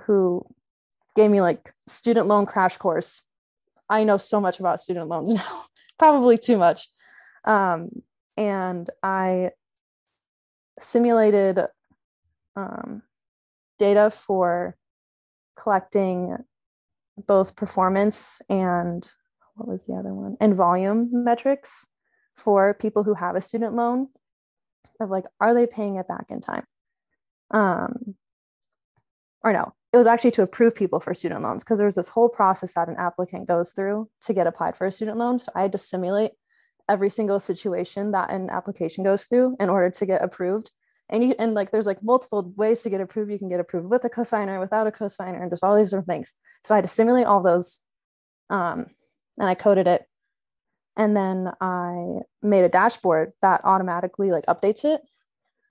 [0.04, 0.46] who
[1.14, 3.22] gave me like student loan crash course.
[3.88, 5.64] I know so much about student loans now,
[5.98, 6.88] probably too much.
[7.44, 7.90] Um,
[8.38, 9.50] and I
[10.78, 11.61] simulated
[12.57, 13.02] um,
[13.78, 14.76] data for
[15.54, 16.37] collecting
[17.26, 19.09] both performance and
[19.54, 21.87] what was the other one and volume metrics
[22.35, 24.09] for people who have a student loan
[24.98, 26.64] of like are they paying it back in time
[27.50, 28.14] um
[29.42, 32.09] or no it was actually to approve people for student loans because there was this
[32.09, 35.38] whole process that an applicant goes through to get applied for a student loan.
[35.38, 36.33] So i had to simulate
[36.88, 40.72] every single situation that an application goes through in order to get approved.
[41.11, 43.30] And you and like there's like multiple ways to get approved.
[43.30, 46.09] You can get approved with a cosigner without a cosigner and just all these different
[46.09, 46.35] things.
[46.64, 47.80] So i had to simulate all those
[48.50, 48.87] um,
[49.38, 50.04] and i coded it.
[50.96, 55.02] And then i made a dashboard that automatically like updates it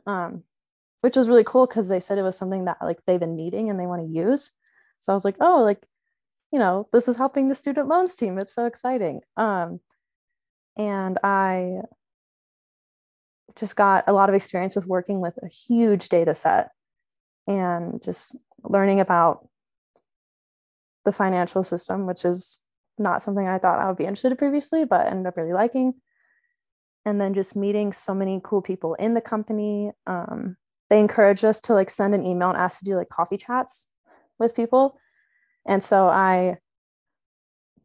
[0.06, 0.44] um,
[1.04, 3.70] which was really cool because they said it was something that like they've been needing
[3.70, 4.52] and they want to use
[5.00, 5.84] so i was like oh like
[6.52, 9.80] you know this is helping the student loans team it's so exciting um,
[10.78, 11.82] and i
[13.56, 16.72] just got a lot of experience with working with a huge data set
[17.48, 19.48] and just learning about
[21.06, 22.60] the financial system, which is
[22.98, 25.96] not something I thought I would be interested in previously, but ended up really liking.
[27.06, 29.92] And then just meeting so many cool people in the company.
[30.08, 30.56] Um,
[30.94, 33.88] they encouraged us to like send an email and ask to do like coffee chats
[34.38, 34.96] with people.
[35.66, 36.58] And so I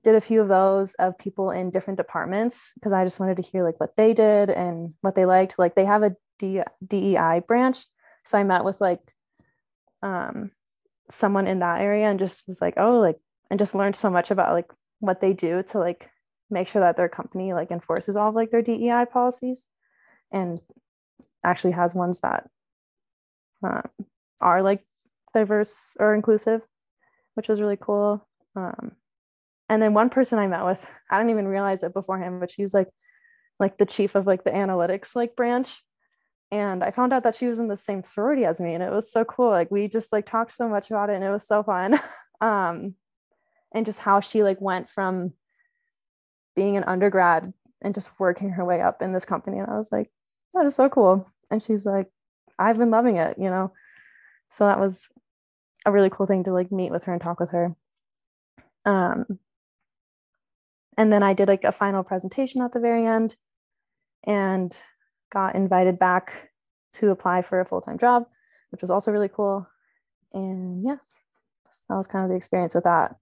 [0.05, 3.43] did a few of those of people in different departments because I just wanted to
[3.43, 5.59] hear like what they did and what they liked.
[5.59, 7.87] Like they have a D- DEI branch.
[8.27, 9.01] So I met with like
[10.03, 10.51] um,
[11.09, 13.17] someone in that area and just was like, oh, like,
[13.51, 16.11] and just learned so much about like what they do to like
[16.51, 19.67] make sure that their company like enforces all of like their DEI policies
[20.31, 20.61] and
[21.43, 22.51] actually has ones that
[23.63, 23.83] um,
[24.41, 24.85] are like
[25.35, 26.67] diverse or inclusive,
[27.35, 28.27] which was really cool.
[28.57, 28.93] Um,
[29.69, 32.63] and then one person i met with i didn't even realize it beforehand but she
[32.63, 32.89] was like
[33.61, 35.83] like the chief of like the analytics like branch.
[36.51, 38.91] And i found out that she was in the same sorority as me and it
[38.91, 39.51] was so cool.
[39.51, 41.99] Like we just like talked so much about it and it was so fun.
[42.41, 42.95] Um
[43.75, 45.33] and just how she like went from
[46.55, 49.91] being an undergrad and just working her way up in this company and i was
[49.91, 50.09] like
[50.55, 51.29] that is so cool.
[51.51, 52.07] And she's like
[52.59, 53.73] i've been loving it you know
[54.51, 55.11] so that was
[55.87, 57.75] a really cool thing to like meet with her and talk with her
[58.85, 59.39] um
[60.99, 63.37] and then I did like a final presentation at the very end
[64.25, 64.77] and
[65.31, 66.51] got invited back
[66.95, 68.27] to apply for a full-time job,
[68.71, 69.67] which was also really cool.
[70.35, 70.97] And yeah,
[71.89, 73.15] that was kind of the experience with that.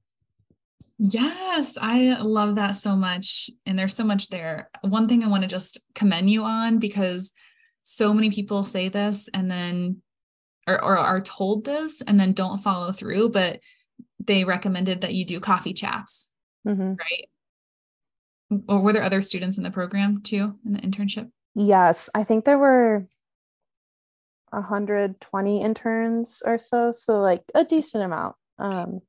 [0.98, 3.50] Yes, I love that so much.
[3.66, 4.70] And there's so much there.
[4.80, 7.30] One thing I want to just commend you on because
[7.88, 10.02] so many people say this and then
[10.66, 13.60] or, or are told this and then don't follow through, but
[14.18, 16.28] they recommended that you do coffee chats.
[16.66, 16.94] Mm-hmm.
[16.94, 17.28] Right
[18.68, 21.30] or were there other students in the program too in the internship?
[21.54, 23.04] Yes, I think there were
[24.50, 28.36] 120 interns or so, so like a decent amount.
[28.58, 29.00] Um,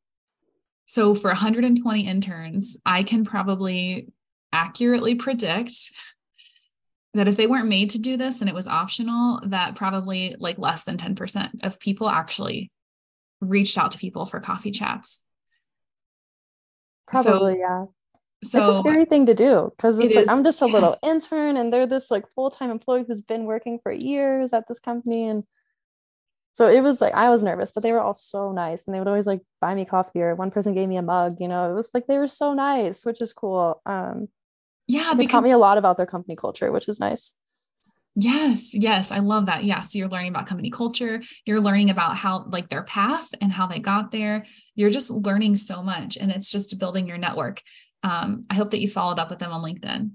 [0.85, 4.11] so for 120 interns, I can probably
[4.53, 5.91] accurately predict
[7.17, 10.57] that if they weren't made to do this and it was optional, that probably like
[10.57, 12.71] less than 10% of people actually
[13.41, 15.23] reached out to people for coffee chats.
[17.07, 17.85] Probably, so, yeah
[18.43, 20.67] so it's a scary thing to do because it's it like is, I'm just a
[20.67, 20.73] yeah.
[20.73, 24.79] little intern and they're this like full-time employee who's been working for years at this
[24.79, 25.43] company and
[26.53, 28.99] so it was like I was nervous, but they were all so nice and they
[28.99, 31.69] would always like buy me coffee or one person gave me a mug, you know.
[31.69, 33.79] It was like they were so nice, which is cool.
[33.85, 34.27] Um
[34.87, 37.33] yeah, they taught me a lot about their company culture, which is nice.
[38.19, 39.63] Yes, yes, I love that.
[39.63, 43.51] Yeah, so you're learning about company culture, you're learning about how like their path and
[43.51, 44.43] how they got there.
[44.73, 47.61] You're just learning so much and it's just building your network.
[48.01, 50.11] Um, I hope that you followed up with them on LinkedIn.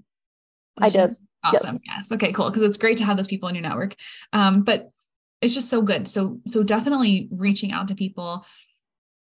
[0.81, 1.15] I did.
[1.43, 1.79] Awesome.
[1.85, 2.09] Yes.
[2.09, 2.11] yes.
[2.11, 2.49] Okay, cool.
[2.49, 3.95] Because it's great to have those people in your network.
[4.33, 4.89] Um, but
[5.41, 6.07] it's just so good.
[6.07, 8.45] So, so definitely reaching out to people,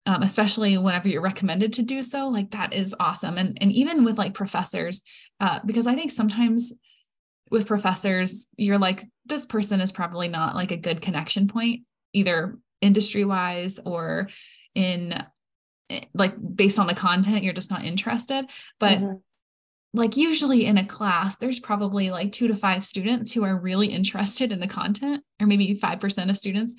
[0.06, 3.36] um, especially whenever you're recommended to do so, like that is awesome.
[3.38, 5.02] And and even with like professors,
[5.40, 6.72] uh, because I think sometimes
[7.50, 11.82] with professors, you're like, this person is probably not like a good connection point,
[12.12, 14.28] either industry wise or
[14.74, 15.24] in
[16.14, 18.44] like based on the content you're just not interested
[18.78, 19.14] but mm-hmm.
[19.94, 23.88] like usually in a class, there's probably like two to five students who are really
[23.88, 26.76] interested in the content, or maybe 5% of students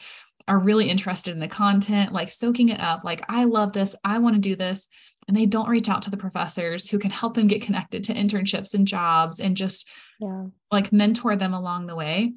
[0.47, 3.04] are really interested in the content, like soaking it up.
[3.04, 3.95] Like, I love this.
[4.04, 4.88] I want to do this.
[5.28, 8.13] And they don't reach out to the professors who can help them get connected to
[8.13, 9.88] internships and jobs and just
[10.19, 10.34] yeah.
[10.71, 12.34] like mentor them along the way.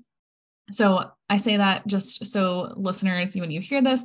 [0.70, 4.04] So I say that just so listeners, when you hear this,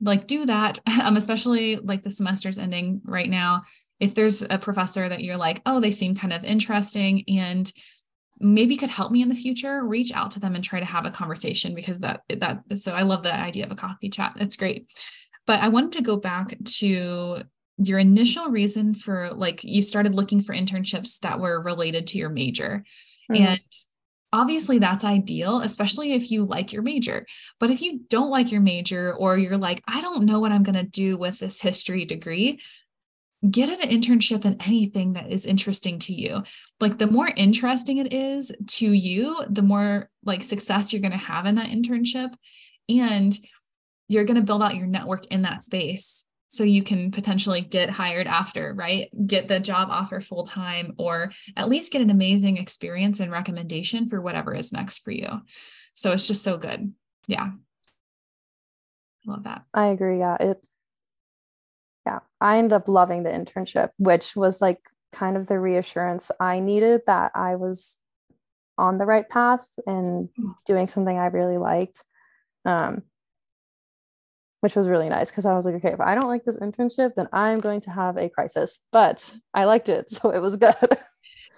[0.00, 0.80] like do that.
[1.02, 3.64] Um, especially like the semester's ending right now
[4.00, 7.70] if there's a professor that you're like, oh, they seem kind of interesting and
[8.40, 11.06] maybe could help me in the future, reach out to them and try to have
[11.06, 14.34] a conversation because that that so I love the idea of a coffee chat.
[14.36, 14.90] that's great.
[15.46, 17.42] But I wanted to go back to
[17.78, 22.30] your initial reason for like you started looking for internships that were related to your
[22.30, 22.84] major.
[23.30, 23.44] Mm-hmm.
[23.44, 23.60] And
[24.32, 27.26] obviously that's ideal, especially if you like your major.
[27.60, 30.62] But if you don't like your major or you're like, I don't know what I'm
[30.62, 32.60] going to do with this history degree,
[33.50, 36.42] get an internship in anything that is interesting to you.
[36.80, 41.18] Like the more interesting it is to you, the more like success you're going to
[41.18, 42.32] have in that internship
[42.88, 43.36] and
[44.08, 47.90] you're going to build out your network in that space so you can potentially get
[47.90, 49.08] hired after, right?
[49.26, 54.06] Get the job offer full time or at least get an amazing experience and recommendation
[54.06, 55.40] for whatever is next for you.
[55.94, 56.92] So it's just so good.
[57.26, 57.50] Yeah.
[59.26, 59.64] I love that.
[59.72, 60.18] I agree.
[60.18, 60.36] Yeah.
[60.38, 60.62] It
[62.06, 66.60] yeah i ended up loving the internship which was like kind of the reassurance i
[66.60, 67.96] needed that i was
[68.76, 70.54] on the right path and mm.
[70.66, 72.02] doing something i really liked
[72.66, 73.02] um,
[74.60, 77.14] which was really nice because i was like okay if i don't like this internship
[77.14, 80.98] then i'm going to have a crisis but i liked it so it was good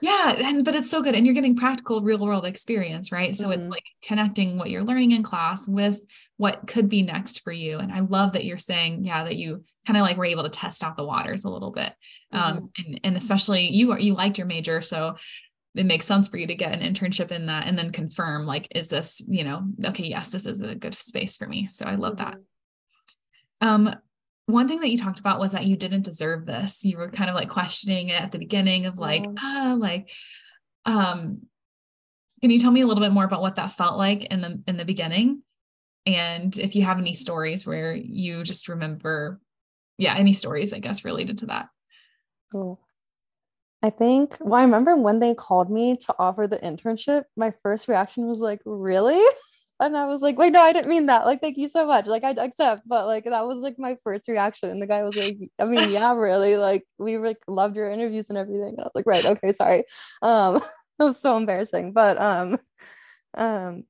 [0.00, 3.35] Yeah, and but it's so good and you're getting practical real world experience, right?
[3.35, 3.52] So mm-hmm.
[3.52, 6.00] it's like connecting what you're learning in class with
[6.37, 7.78] what could be next for you.
[7.78, 10.50] And I love that you're saying, yeah, that you kind of like were able to
[10.50, 11.92] test out the waters a little bit.
[12.30, 12.59] Um, mm-hmm.
[12.59, 15.16] Um and, and especially you are you liked your major, so
[15.74, 18.66] it makes sense for you to get an internship in that and then confirm like
[18.74, 21.66] is this, you know, okay, yes, this is a good space for me.
[21.68, 22.30] So I love mm-hmm.
[22.30, 23.66] that.
[23.66, 23.94] Um,
[24.46, 26.85] one thing that you talked about was that you didn't deserve this.
[26.85, 30.11] You were kind of like questioning it at the beginning of like, ah, like,
[30.85, 31.42] um,
[32.40, 34.62] can you tell me a little bit more about what that felt like in the
[34.68, 35.42] in the beginning?
[36.06, 39.40] And if you have any stories where you just remember,
[39.98, 41.68] yeah, any stories, I guess, related to that.
[42.52, 42.80] Cool.
[43.82, 47.88] I think, well, I remember when they called me to offer the internship, my first
[47.88, 49.20] reaction was like, really?
[49.79, 51.27] and I was like, wait, no, I didn't mean that.
[51.27, 52.07] Like, thank you so much.
[52.07, 54.71] Like, I accept, but like that was like my first reaction.
[54.71, 56.57] And the guy was like, I mean, yeah, really.
[56.57, 58.71] Like, we like loved your interviews and everything.
[58.71, 59.85] And I was like, right, okay, sorry.
[60.23, 60.57] Um,
[60.99, 61.93] it was so embarrassing.
[61.93, 62.59] But um,
[63.37, 63.85] um,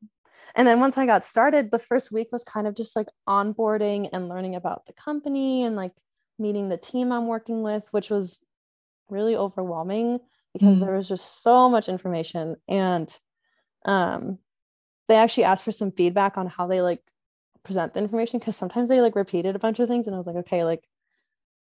[0.57, 4.09] and then once I got started, the first week was kind of just like onboarding
[4.13, 5.93] and learning about the company and like
[6.39, 8.41] meeting the team I'm working with, which was
[9.09, 10.19] really overwhelming
[10.53, 10.81] because mm.
[10.81, 13.17] there was just so much information and
[13.85, 14.39] um
[15.09, 17.01] they actually asked for some feedback on how they like
[17.63, 20.27] present the information because sometimes they like repeated a bunch of things and I was
[20.27, 20.85] like, okay, like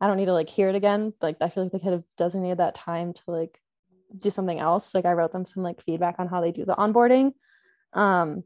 [0.01, 1.13] I don't need to like hear it again.
[1.21, 3.60] Like I feel like they could have designated that time to like
[4.17, 4.93] do something else.
[4.93, 7.34] Like I wrote them some like feedback on how they do the onboarding.
[7.93, 8.43] Um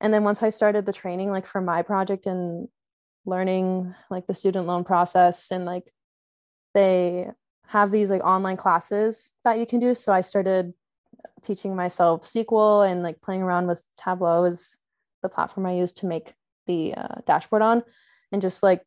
[0.00, 2.68] and then once I started the training like for my project and
[3.26, 5.90] learning like the student loan process and like
[6.74, 7.30] they
[7.68, 9.94] have these like online classes that you can do.
[9.94, 10.74] So I started
[11.44, 14.76] teaching myself SQL and like playing around with Tableau is
[15.22, 16.34] the platform I use to make
[16.66, 17.82] the uh, dashboard on,
[18.32, 18.82] and just like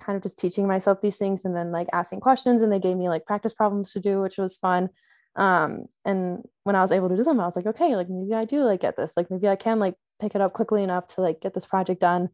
[0.00, 2.62] kind of just teaching myself these things and then like asking questions.
[2.62, 4.90] And they gave me like practice problems to do, which was fun.
[5.36, 8.34] Um, and when I was able to do them, I was like, okay, like maybe
[8.34, 9.16] I do like get this.
[9.16, 12.00] Like maybe I can like pick it up quickly enough to like get this project
[12.00, 12.30] done.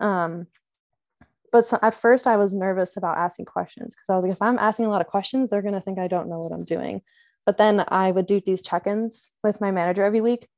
[0.00, 0.46] Um,
[1.52, 4.42] but so at first I was nervous about asking questions because I was like, if
[4.42, 7.02] I'm asking a lot of questions, they're gonna think I don't know what I'm doing.
[7.46, 10.48] But then I would do these check ins with my manager every week.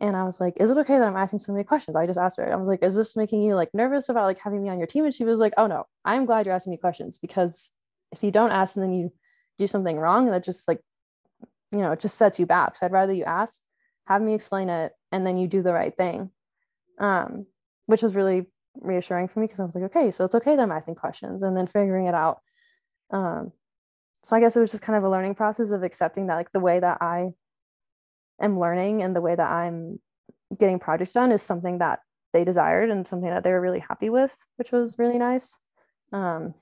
[0.00, 1.96] And I was like, is it okay that I'm asking so many questions?
[1.96, 4.38] I just asked her, I was like, is this making you like nervous about like
[4.38, 5.04] having me on your team?
[5.04, 7.70] And she was like, oh no, I'm glad you're asking me questions because
[8.12, 9.12] if you don't ask and then you
[9.58, 10.80] do something wrong, that just like,
[11.72, 12.76] you know, it just sets you back.
[12.76, 13.60] So I'd rather you ask,
[14.06, 16.30] have me explain it, and then you do the right thing.
[16.98, 17.46] Um,
[17.86, 18.46] which was really
[18.80, 21.42] reassuring for me because I was like, okay, so it's okay that I'm asking questions
[21.42, 22.40] and then figuring it out.
[23.10, 23.52] Um,
[24.28, 26.52] so i guess it was just kind of a learning process of accepting that like
[26.52, 27.30] the way that i
[28.42, 29.98] am learning and the way that i'm
[30.58, 32.00] getting projects done is something that
[32.34, 35.56] they desired and something that they were really happy with which was really nice
[36.12, 36.52] um,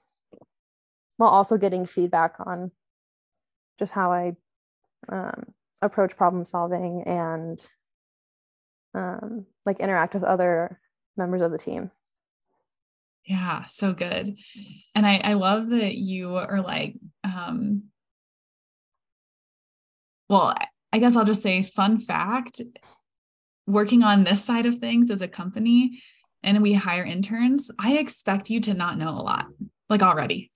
[1.16, 2.70] while also getting feedback on
[3.80, 4.32] just how i
[5.08, 5.52] um,
[5.82, 7.66] approach problem solving and
[8.94, 10.80] um, like interact with other
[11.16, 11.90] members of the team
[13.27, 14.39] yeah, so good.
[14.95, 17.85] And I, I love that you are like, um,
[20.29, 20.55] well,
[20.93, 22.61] I guess I'll just say fun fact
[23.66, 26.01] working on this side of things as a company
[26.43, 29.47] and we hire interns, I expect you to not know a lot,
[29.89, 30.53] like already.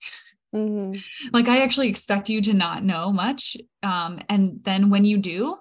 [0.55, 0.99] Mm-hmm.
[1.33, 3.57] Like I actually expect you to not know much.
[3.83, 5.57] Um, and then when you do,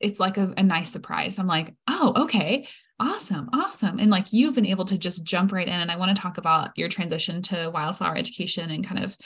[0.00, 1.38] it's like a, a nice surprise.
[1.38, 2.66] I'm like, oh, okay,
[3.02, 3.98] awesome, awesome.
[3.98, 5.74] And like you've been able to just jump right in.
[5.74, 9.16] And I want to talk about your transition to wildflower education and kind of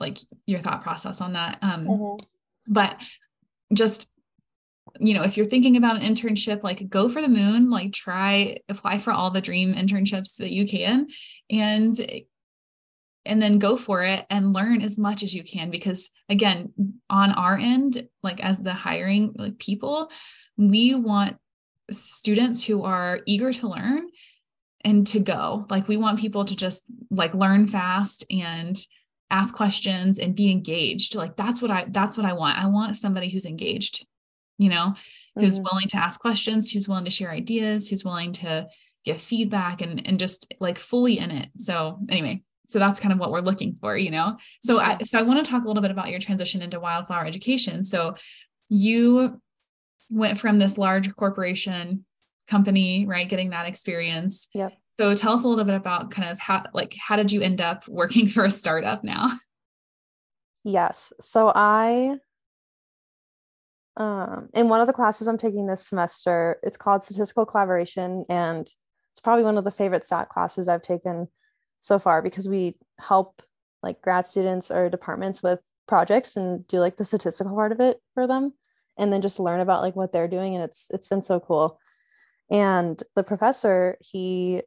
[0.00, 1.58] like your thought process on that.
[1.62, 2.24] Um, mm-hmm.
[2.66, 3.02] But
[3.72, 4.10] just
[5.00, 8.58] you know, if you're thinking about an internship, like go for the moon, like try
[8.68, 11.08] apply for all the dream internships that you can
[11.50, 11.98] and
[13.24, 16.72] and then go for it and learn as much as you can because again,
[17.08, 20.10] on our end, like as the hiring like people,
[20.56, 21.38] we want
[21.90, 24.08] students who are eager to learn
[24.84, 25.66] and to go.
[25.70, 28.78] Like we want people to just like learn fast and
[29.30, 31.14] ask questions and be engaged.
[31.14, 32.62] Like that's what I that's what I want.
[32.62, 34.06] I want somebody who's engaged
[34.58, 34.94] you know,
[35.34, 35.64] who's mm-hmm.
[35.64, 38.66] willing to ask questions, who's willing to share ideas, who's willing to
[39.04, 41.48] give feedback and and just like fully in it.
[41.56, 44.38] So anyway, so that's kind of what we're looking for, you know.
[44.62, 47.26] So I so I want to talk a little bit about your transition into wildflower
[47.26, 47.84] education.
[47.84, 48.14] So
[48.68, 49.40] you
[50.10, 52.04] went from this large corporation
[52.48, 54.48] company, right, getting that experience.
[54.54, 54.72] Yep.
[55.00, 57.60] So tell us a little bit about kind of how like how did you end
[57.60, 59.28] up working for a startup now?
[60.62, 61.12] Yes.
[61.20, 62.16] So I
[63.96, 68.66] um, in one of the classes I'm taking this semester, it's called Statistical Collaboration, and
[69.12, 71.28] it's probably one of the favorite stat classes I've taken
[71.80, 73.42] so far because we help
[73.82, 78.00] like grad students or departments with projects and do like the statistical part of it
[78.14, 78.54] for them
[78.98, 81.78] and then just learn about like what they're doing and it's it's been so cool
[82.50, 84.62] and the professor he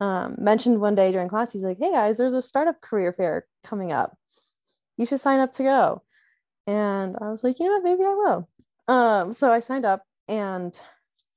[0.00, 3.46] um, mentioned one day during class he's like hey guys there's a startup career fair
[3.62, 4.16] coming up
[4.96, 6.02] you should sign up to go
[6.66, 8.48] and I was like, you know what, maybe I will.
[8.88, 10.78] Um, so I signed up and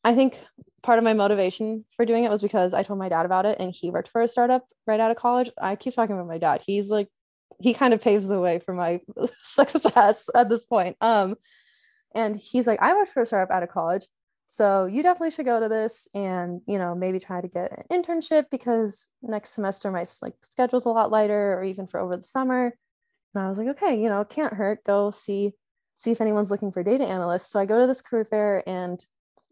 [0.03, 0.39] I think
[0.83, 3.57] part of my motivation for doing it was because I told my dad about it
[3.59, 5.51] and he worked for a startup right out of college.
[5.59, 6.61] I keep talking about my dad.
[6.65, 7.09] He's like
[7.59, 9.01] he kind of paves the way for my
[9.37, 10.97] success at this point.
[11.01, 11.35] Um
[12.15, 14.07] and he's like, I worked for a startup out of college.
[14.47, 18.03] So you definitely should go to this and you know maybe try to get an
[18.03, 22.23] internship because next semester my like schedule's a lot lighter or even for over the
[22.23, 22.73] summer.
[23.33, 24.83] And I was like, okay, you know, can't hurt.
[24.83, 25.53] Go see
[25.97, 27.51] see if anyone's looking for data analysts.
[27.51, 29.05] So I go to this career fair and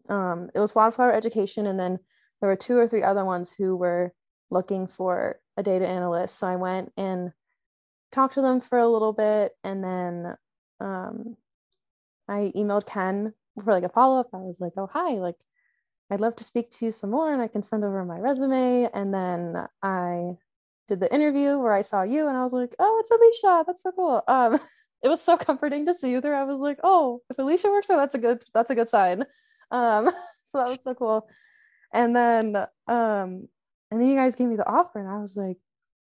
[0.08, 1.66] um, it was wildflower education.
[1.66, 1.98] And then
[2.40, 4.12] there were two or three other ones who were
[4.50, 6.38] looking for a data analyst.
[6.38, 7.32] So I went and
[8.12, 9.52] talked to them for a little bit.
[9.64, 10.36] And then
[10.80, 11.36] um,
[12.28, 13.32] I emailed Ken
[13.62, 14.28] for like a follow up.
[14.32, 15.36] I was like, oh, hi, like
[16.10, 18.88] I'd love to speak to you some more and I can send over my resume.
[18.92, 20.36] And then I
[20.88, 23.64] did the interview where I saw you and I was like, oh, it's Alicia.
[23.66, 24.22] That's so cool.
[24.28, 24.60] Um,
[25.02, 26.36] it was so comforting to see you there.
[26.36, 29.24] I was like, oh, if Alicia works there, that's a good, that's a good sign.
[29.70, 30.10] Um,
[30.46, 31.28] so that was so cool.
[31.92, 33.48] And then, um,
[33.90, 35.58] and then you guys gave me the offer and I was like,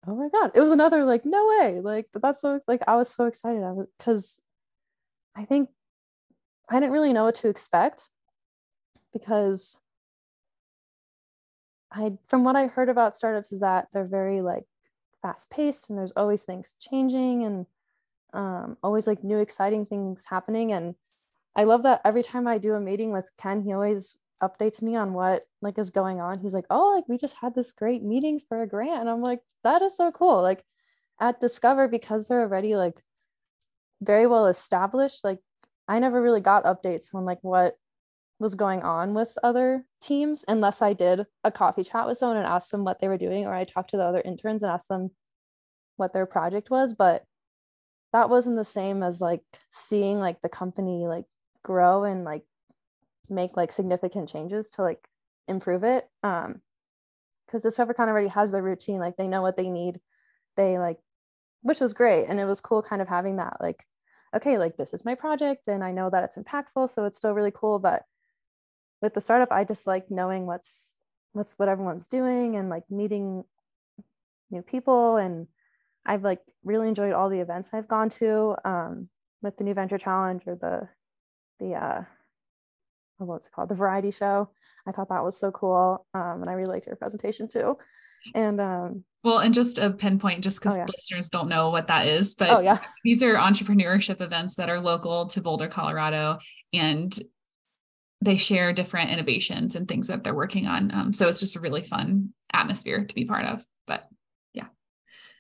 [0.08, 1.80] oh my God, it was another like, no way.
[1.82, 3.64] Like, but that's so, like, I was so excited.
[3.64, 4.39] I was, cause
[5.36, 5.70] I think
[6.70, 8.10] I didn't really know what to expect
[9.12, 9.80] because
[11.91, 14.66] I, from what I heard about startups is that they're very like
[15.24, 17.66] fast paced and there's always things changing and
[18.34, 20.95] um, always like new exciting things happening and
[21.56, 24.95] i love that every time i do a meeting with ken he always updates me
[24.95, 26.39] on what like is going on.
[26.39, 29.01] He's like oh like we just had this great meeting for a grant.
[29.01, 30.41] And i'm like that is so cool.
[30.41, 30.63] Like
[31.19, 33.01] at discover because they're already like
[34.01, 35.39] very well established like
[35.87, 37.77] i never really got updates on like what
[38.43, 42.45] was going on with other teams unless I did a coffee chat with someone and
[42.45, 44.89] asked them what they were doing, or I talked to the other interns and asked
[44.89, 45.11] them
[45.95, 46.93] what their project was.
[46.93, 47.23] But
[48.11, 49.41] that wasn't the same as like
[49.71, 51.25] seeing like the company like
[51.63, 52.43] grow and like
[53.30, 55.07] make like significant changes to like
[55.47, 56.07] improve it.
[56.24, 56.61] Um,
[57.45, 59.99] because Discover of already has their routine, like they know what they need.
[60.57, 60.97] They like,
[61.61, 62.26] which was great.
[62.26, 63.86] And it was cool kind of having that like,
[64.36, 66.89] okay, like this is my project and I know that it's impactful.
[66.89, 67.78] So it's still really cool.
[67.78, 68.03] But
[69.03, 70.95] with the startup i just like knowing what's
[71.34, 73.43] what's what everyone's doing and like meeting
[74.49, 75.45] new people and
[76.05, 79.09] i've like really enjoyed all the events i've gone to um,
[79.41, 80.88] with the new venture challenge or the
[81.59, 82.01] the uh
[83.20, 84.49] oh, what's it called the variety show
[84.88, 87.78] i thought that was so cool um, and i really liked your presentation too
[88.36, 90.86] and um well and just a pinpoint just because oh, yeah.
[90.86, 92.78] listeners don't know what that is but oh, yeah.
[93.03, 96.38] these are entrepreneurship events that are local to boulder colorado
[96.72, 97.20] and
[98.24, 100.93] they share different innovations and things that they're working on.
[100.93, 103.66] Um, so it's just a really fun atmosphere to be part of.
[103.86, 104.05] But
[104.53, 104.68] yeah,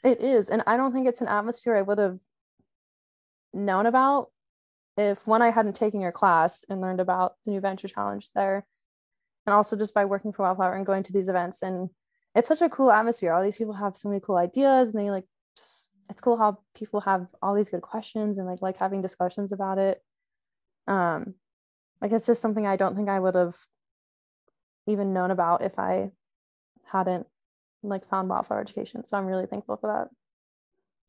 [0.03, 2.19] it is, and I don't think it's an atmosphere I would have
[3.53, 4.31] known about
[4.97, 8.65] if one I hadn't taken your class and learned about the new venture challenge there,
[9.45, 11.89] and also just by working for Wildflower and going to these events and
[12.35, 13.31] it's such a cool atmosphere.
[13.31, 15.25] All these people have so many cool ideas and they like
[15.57, 19.51] just it's cool how people have all these good questions and like like having discussions
[19.51, 20.01] about it.
[20.87, 21.35] Um
[22.01, 23.55] like it's just something I don't think I would have
[24.87, 26.11] even known about if I
[26.85, 27.27] hadn't
[27.83, 29.05] like found wildflower education.
[29.05, 30.09] So I'm really thankful for that.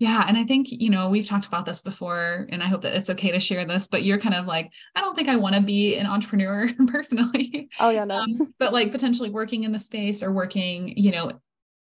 [0.00, 0.24] Yeah.
[0.26, 3.10] And I think, you know, we've talked about this before, and I hope that it's
[3.10, 5.62] okay to share this, but you're kind of like, I don't think I want to
[5.62, 7.68] be an entrepreneur personally.
[7.78, 8.16] Oh, yeah, no.
[8.16, 11.40] Um, but like potentially working in the space or working, you know,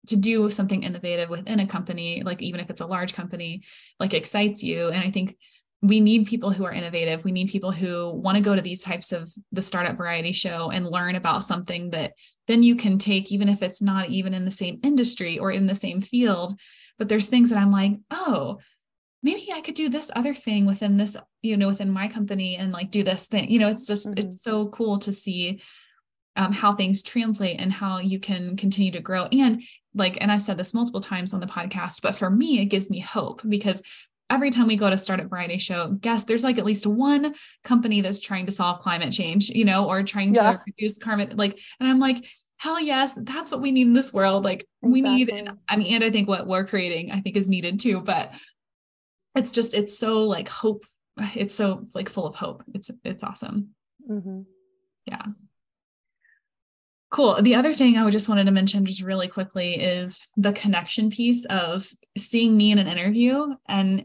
[0.07, 3.62] to do something innovative within a company, like even if it's a large company,
[3.98, 4.88] like excites you.
[4.88, 5.36] And I think
[5.82, 7.24] we need people who are innovative.
[7.24, 10.70] We need people who want to go to these types of the startup variety show
[10.70, 12.12] and learn about something that
[12.46, 15.66] then you can take, even if it's not even in the same industry or in
[15.66, 16.52] the same field
[16.99, 18.59] but there's things that I'm like, oh,
[19.22, 22.72] maybe I could do this other thing within this, you know, within my company and
[22.72, 23.51] like do this thing.
[23.51, 24.18] You know, it's just, mm-hmm.
[24.18, 25.62] it's so cool to see
[26.36, 29.24] um, how things translate and how you can continue to grow.
[29.26, 29.62] And
[29.94, 32.90] like, and I've said this multiple times on the podcast, but for me, it gives
[32.90, 33.82] me hope because
[34.28, 37.34] every time we go to startup variety show, guess there's like at least one
[37.64, 40.53] company that's trying to solve climate change, you know, or trying yeah.
[40.53, 41.36] to reduce carbon.
[41.36, 42.24] Like, and I'm like,
[42.59, 44.44] hell yes, that's what we need in this world.
[44.44, 44.90] Like exactly.
[44.90, 47.80] we need, and I mean, and I think what we're creating, I think is needed
[47.80, 48.32] too, but
[49.34, 50.84] it's just, it's so like hope.
[51.34, 52.62] It's so like full of hope.
[52.74, 53.70] It's, it's awesome.
[54.11, 54.40] Mm-hmm.
[55.07, 55.22] Yeah.
[57.11, 57.40] Cool.
[57.40, 61.46] The other thing I just wanted to mention just really quickly is the connection piece
[61.46, 61.86] of
[62.18, 64.04] seeing me in an interview and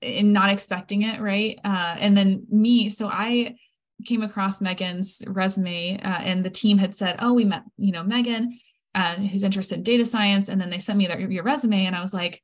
[0.00, 1.58] in not expecting it, right?
[1.64, 3.56] Uh, and then me, so I
[4.04, 8.02] came across Megan's resume uh, and the team had said, oh, we met, you know,
[8.02, 8.58] Megan,
[8.94, 10.48] uh, who's interested in data science.
[10.48, 12.42] And then they sent me their, your resume and I was like,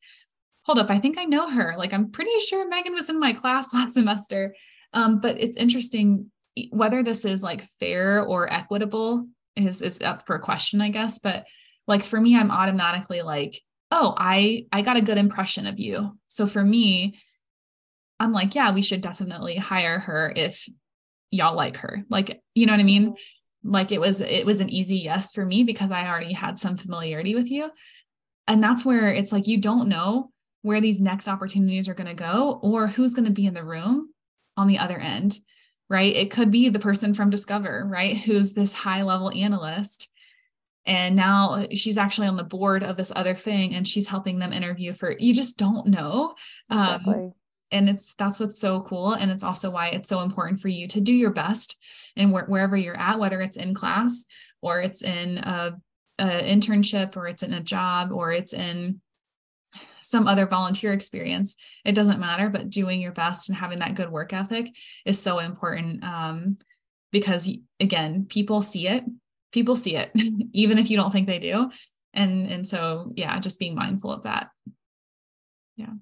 [0.63, 1.75] hold up, I think I know her.
[1.77, 4.55] Like, I'm pretty sure Megan was in my class last semester.
[4.93, 6.31] Um, but it's interesting
[6.71, 9.27] whether this is like fair or equitable
[9.57, 11.19] is, is up for question, I guess.
[11.19, 11.47] But
[11.87, 16.17] like for me, I'm automatically like, oh, I, I got a good impression of you.
[16.29, 17.19] So for me,
[18.21, 20.69] I'm like, yeah, we should definitely hire her if
[21.31, 22.05] y'all like her.
[22.09, 23.11] Like, you know what I mean?
[23.11, 23.73] Mm-hmm.
[23.73, 26.77] Like it was it was an easy yes for me because I already had some
[26.77, 27.71] familiarity with you.
[28.49, 30.31] And that's where it's like you don't know
[30.63, 33.65] where these next opportunities are going to go or who's going to be in the
[33.65, 34.13] room
[34.57, 35.37] on the other end,
[35.89, 36.15] right?
[36.15, 38.17] It could be the person from Discover, right?
[38.17, 40.11] Who's this high level analyst
[40.87, 44.53] and now she's actually on the board of this other thing and she's helping them
[44.53, 46.35] interview for you just don't know
[46.71, 47.33] um,
[47.73, 50.87] and it's that's what's so cool and it's also why it's so important for you
[50.89, 51.77] to do your best
[52.17, 54.25] and wh- wherever you're at whether it's in class
[54.63, 55.77] or it's in a,
[56.19, 59.01] a internship or it's in a job or it's in
[60.01, 64.11] some other volunteer experience it doesn't matter but doing your best and having that good
[64.11, 64.69] work ethic
[65.05, 66.57] is so important um,
[67.13, 69.05] because again people see it
[69.53, 70.11] people see it
[70.53, 71.71] even if you don't think they do
[72.13, 74.51] and and so yeah just being mindful of that.
[75.77, 75.95] Yeah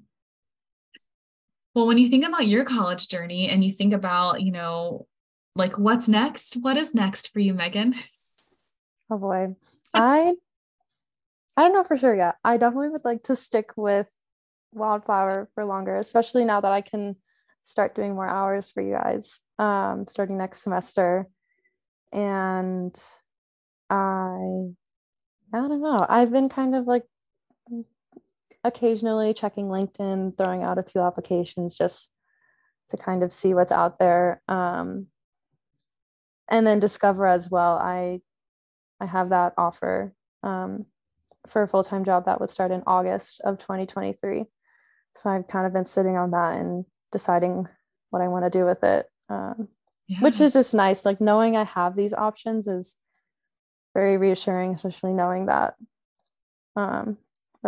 [1.79, 5.07] well, when you think about your college journey and you think about, you know,
[5.55, 6.55] like what's next?
[6.55, 7.95] What is next for you, Megan?
[9.09, 9.55] Oh boy.
[9.95, 10.35] I
[11.57, 12.35] I don't know for sure yet.
[12.43, 14.09] I definitely would like to stick with
[14.73, 17.15] wildflower for longer, especially now that I can
[17.63, 21.29] start doing more hours for you guys um starting next semester.
[22.11, 23.01] And
[23.89, 24.73] I
[25.55, 26.05] I don't know.
[26.09, 27.05] I've been kind of like
[28.69, 32.11] occasionally checking LinkedIn, throwing out a few applications just
[32.91, 34.43] to kind of see what's out there.
[34.49, 35.09] Um,
[36.49, 37.77] and then Discover as well.
[37.79, 38.21] I
[39.01, 40.87] I have that offer um,
[41.47, 44.45] for a full time job that would start in August of 2023.
[45.17, 47.67] So I've kind of been sitting on that and deciding
[48.11, 49.69] what I want to do with it, um,
[50.07, 50.21] yeah.
[50.21, 51.05] which is just nice.
[51.05, 52.95] Like knowing I have these options is
[53.95, 55.75] very reassuring, especially knowing that
[56.77, 57.19] um,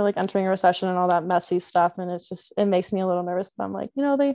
[0.00, 1.92] or like entering a recession and all that messy stuff.
[1.98, 4.34] And it's just, it makes me a little nervous, but I'm like, you know, they,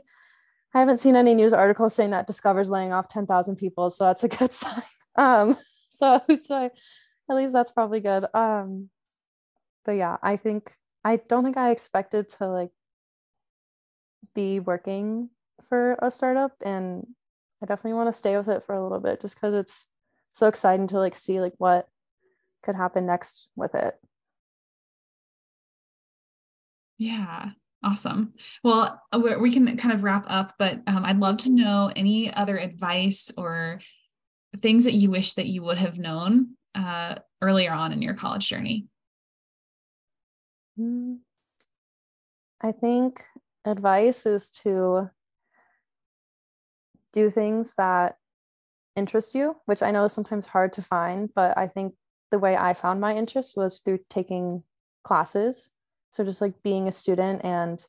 [0.74, 3.90] I haven't seen any news articles saying that Discover's laying off 10,000 people.
[3.90, 4.82] So that's a good sign.
[5.18, 5.58] Um,
[5.90, 6.66] so, so I,
[7.30, 8.26] at least that's probably good.
[8.34, 8.90] Um,
[9.84, 12.72] but yeah, I think, I don't think I expected to like
[14.34, 15.30] be working
[15.62, 17.08] for a startup and
[17.62, 19.88] I definitely want to stay with it for a little bit just because it's
[20.34, 21.88] so exciting to like see like what
[22.64, 23.96] could happen next with it.
[26.98, 27.50] Yeah.
[27.84, 28.34] Awesome.
[28.64, 29.00] Well,
[29.40, 33.32] we can kind of wrap up, but um, I'd love to know any other advice
[33.38, 33.80] or
[34.62, 38.50] things that you wish that you would have known uh, earlier on in your college
[38.50, 38.88] journey.
[40.80, 41.20] Mm.
[42.62, 43.24] I think
[43.66, 45.12] advice is to
[47.14, 48.18] do things that
[48.96, 51.94] interest you, which I know is sometimes hard to find, but I think
[52.32, 54.64] the way I found my interest was through taking
[55.04, 55.70] classes.
[56.16, 57.86] So just like being a student and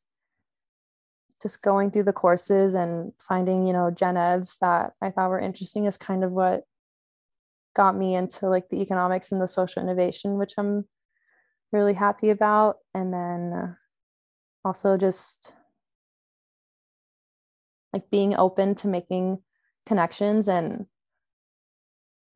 [1.41, 5.39] just going through the courses and finding, you know, gen eds that I thought were
[5.39, 6.64] interesting is kind of what
[7.77, 10.87] got me into like the economics and the social innovation, which I'm
[11.70, 12.79] really happy about.
[12.95, 13.74] And then uh,
[14.64, 15.53] also just
[17.93, 19.39] like being open to making
[19.87, 20.87] connections and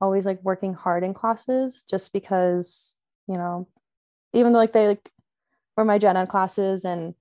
[0.00, 3.66] always like working hard in classes just because you know
[4.32, 5.10] even though like they like
[5.80, 7.14] were my gen ed classes and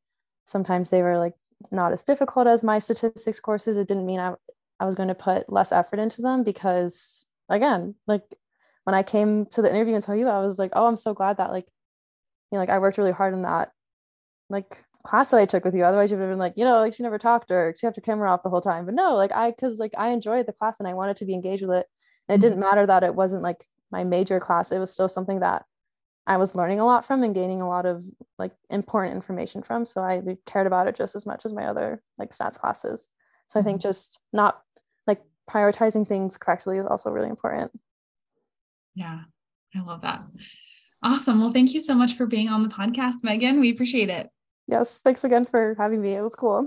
[0.45, 1.33] sometimes they were like
[1.71, 4.33] not as difficult as my statistics courses it didn't mean i,
[4.79, 8.23] I was going to put less effort into them because again like
[8.83, 11.13] when i came to the interview and tell you i was like oh i'm so
[11.13, 11.65] glad that like
[12.51, 13.71] you know like i worked really hard in that
[14.49, 15.83] like class that I took with you.
[15.83, 18.01] Otherwise, you'd have been like, you know, like she never talked or she have her
[18.01, 18.85] camera off the whole time.
[18.85, 21.33] But no, like I, cause like I enjoyed the class and I wanted to be
[21.33, 21.87] engaged with it.
[22.27, 22.69] And it didn't mm-hmm.
[22.69, 24.71] matter that it wasn't like my major class.
[24.71, 25.65] It was still something that
[26.29, 28.05] I was learning a lot from and gaining a lot of
[28.37, 29.83] like important information from.
[29.83, 33.09] So I cared about it just as much as my other like stats classes.
[33.47, 33.89] So I think mm-hmm.
[33.89, 34.61] just not
[35.07, 37.71] like prioritizing things correctly is also really important.
[38.93, 39.21] Yeah,
[39.75, 40.21] I love that.
[41.01, 41.39] Awesome.
[41.39, 43.59] Well, thank you so much for being on the podcast, Megan.
[43.59, 44.29] We appreciate it.
[44.67, 46.13] Yes, thanks again for having me.
[46.13, 46.63] It was cool.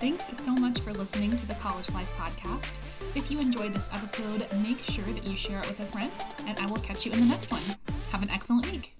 [0.00, 2.79] Thanks so much for listening to the College Life Podcast.
[3.16, 6.10] If you enjoyed this episode, make sure that you share it with a friend,
[6.46, 7.62] and I will catch you in the next one.
[8.12, 8.94] Have an excellent week.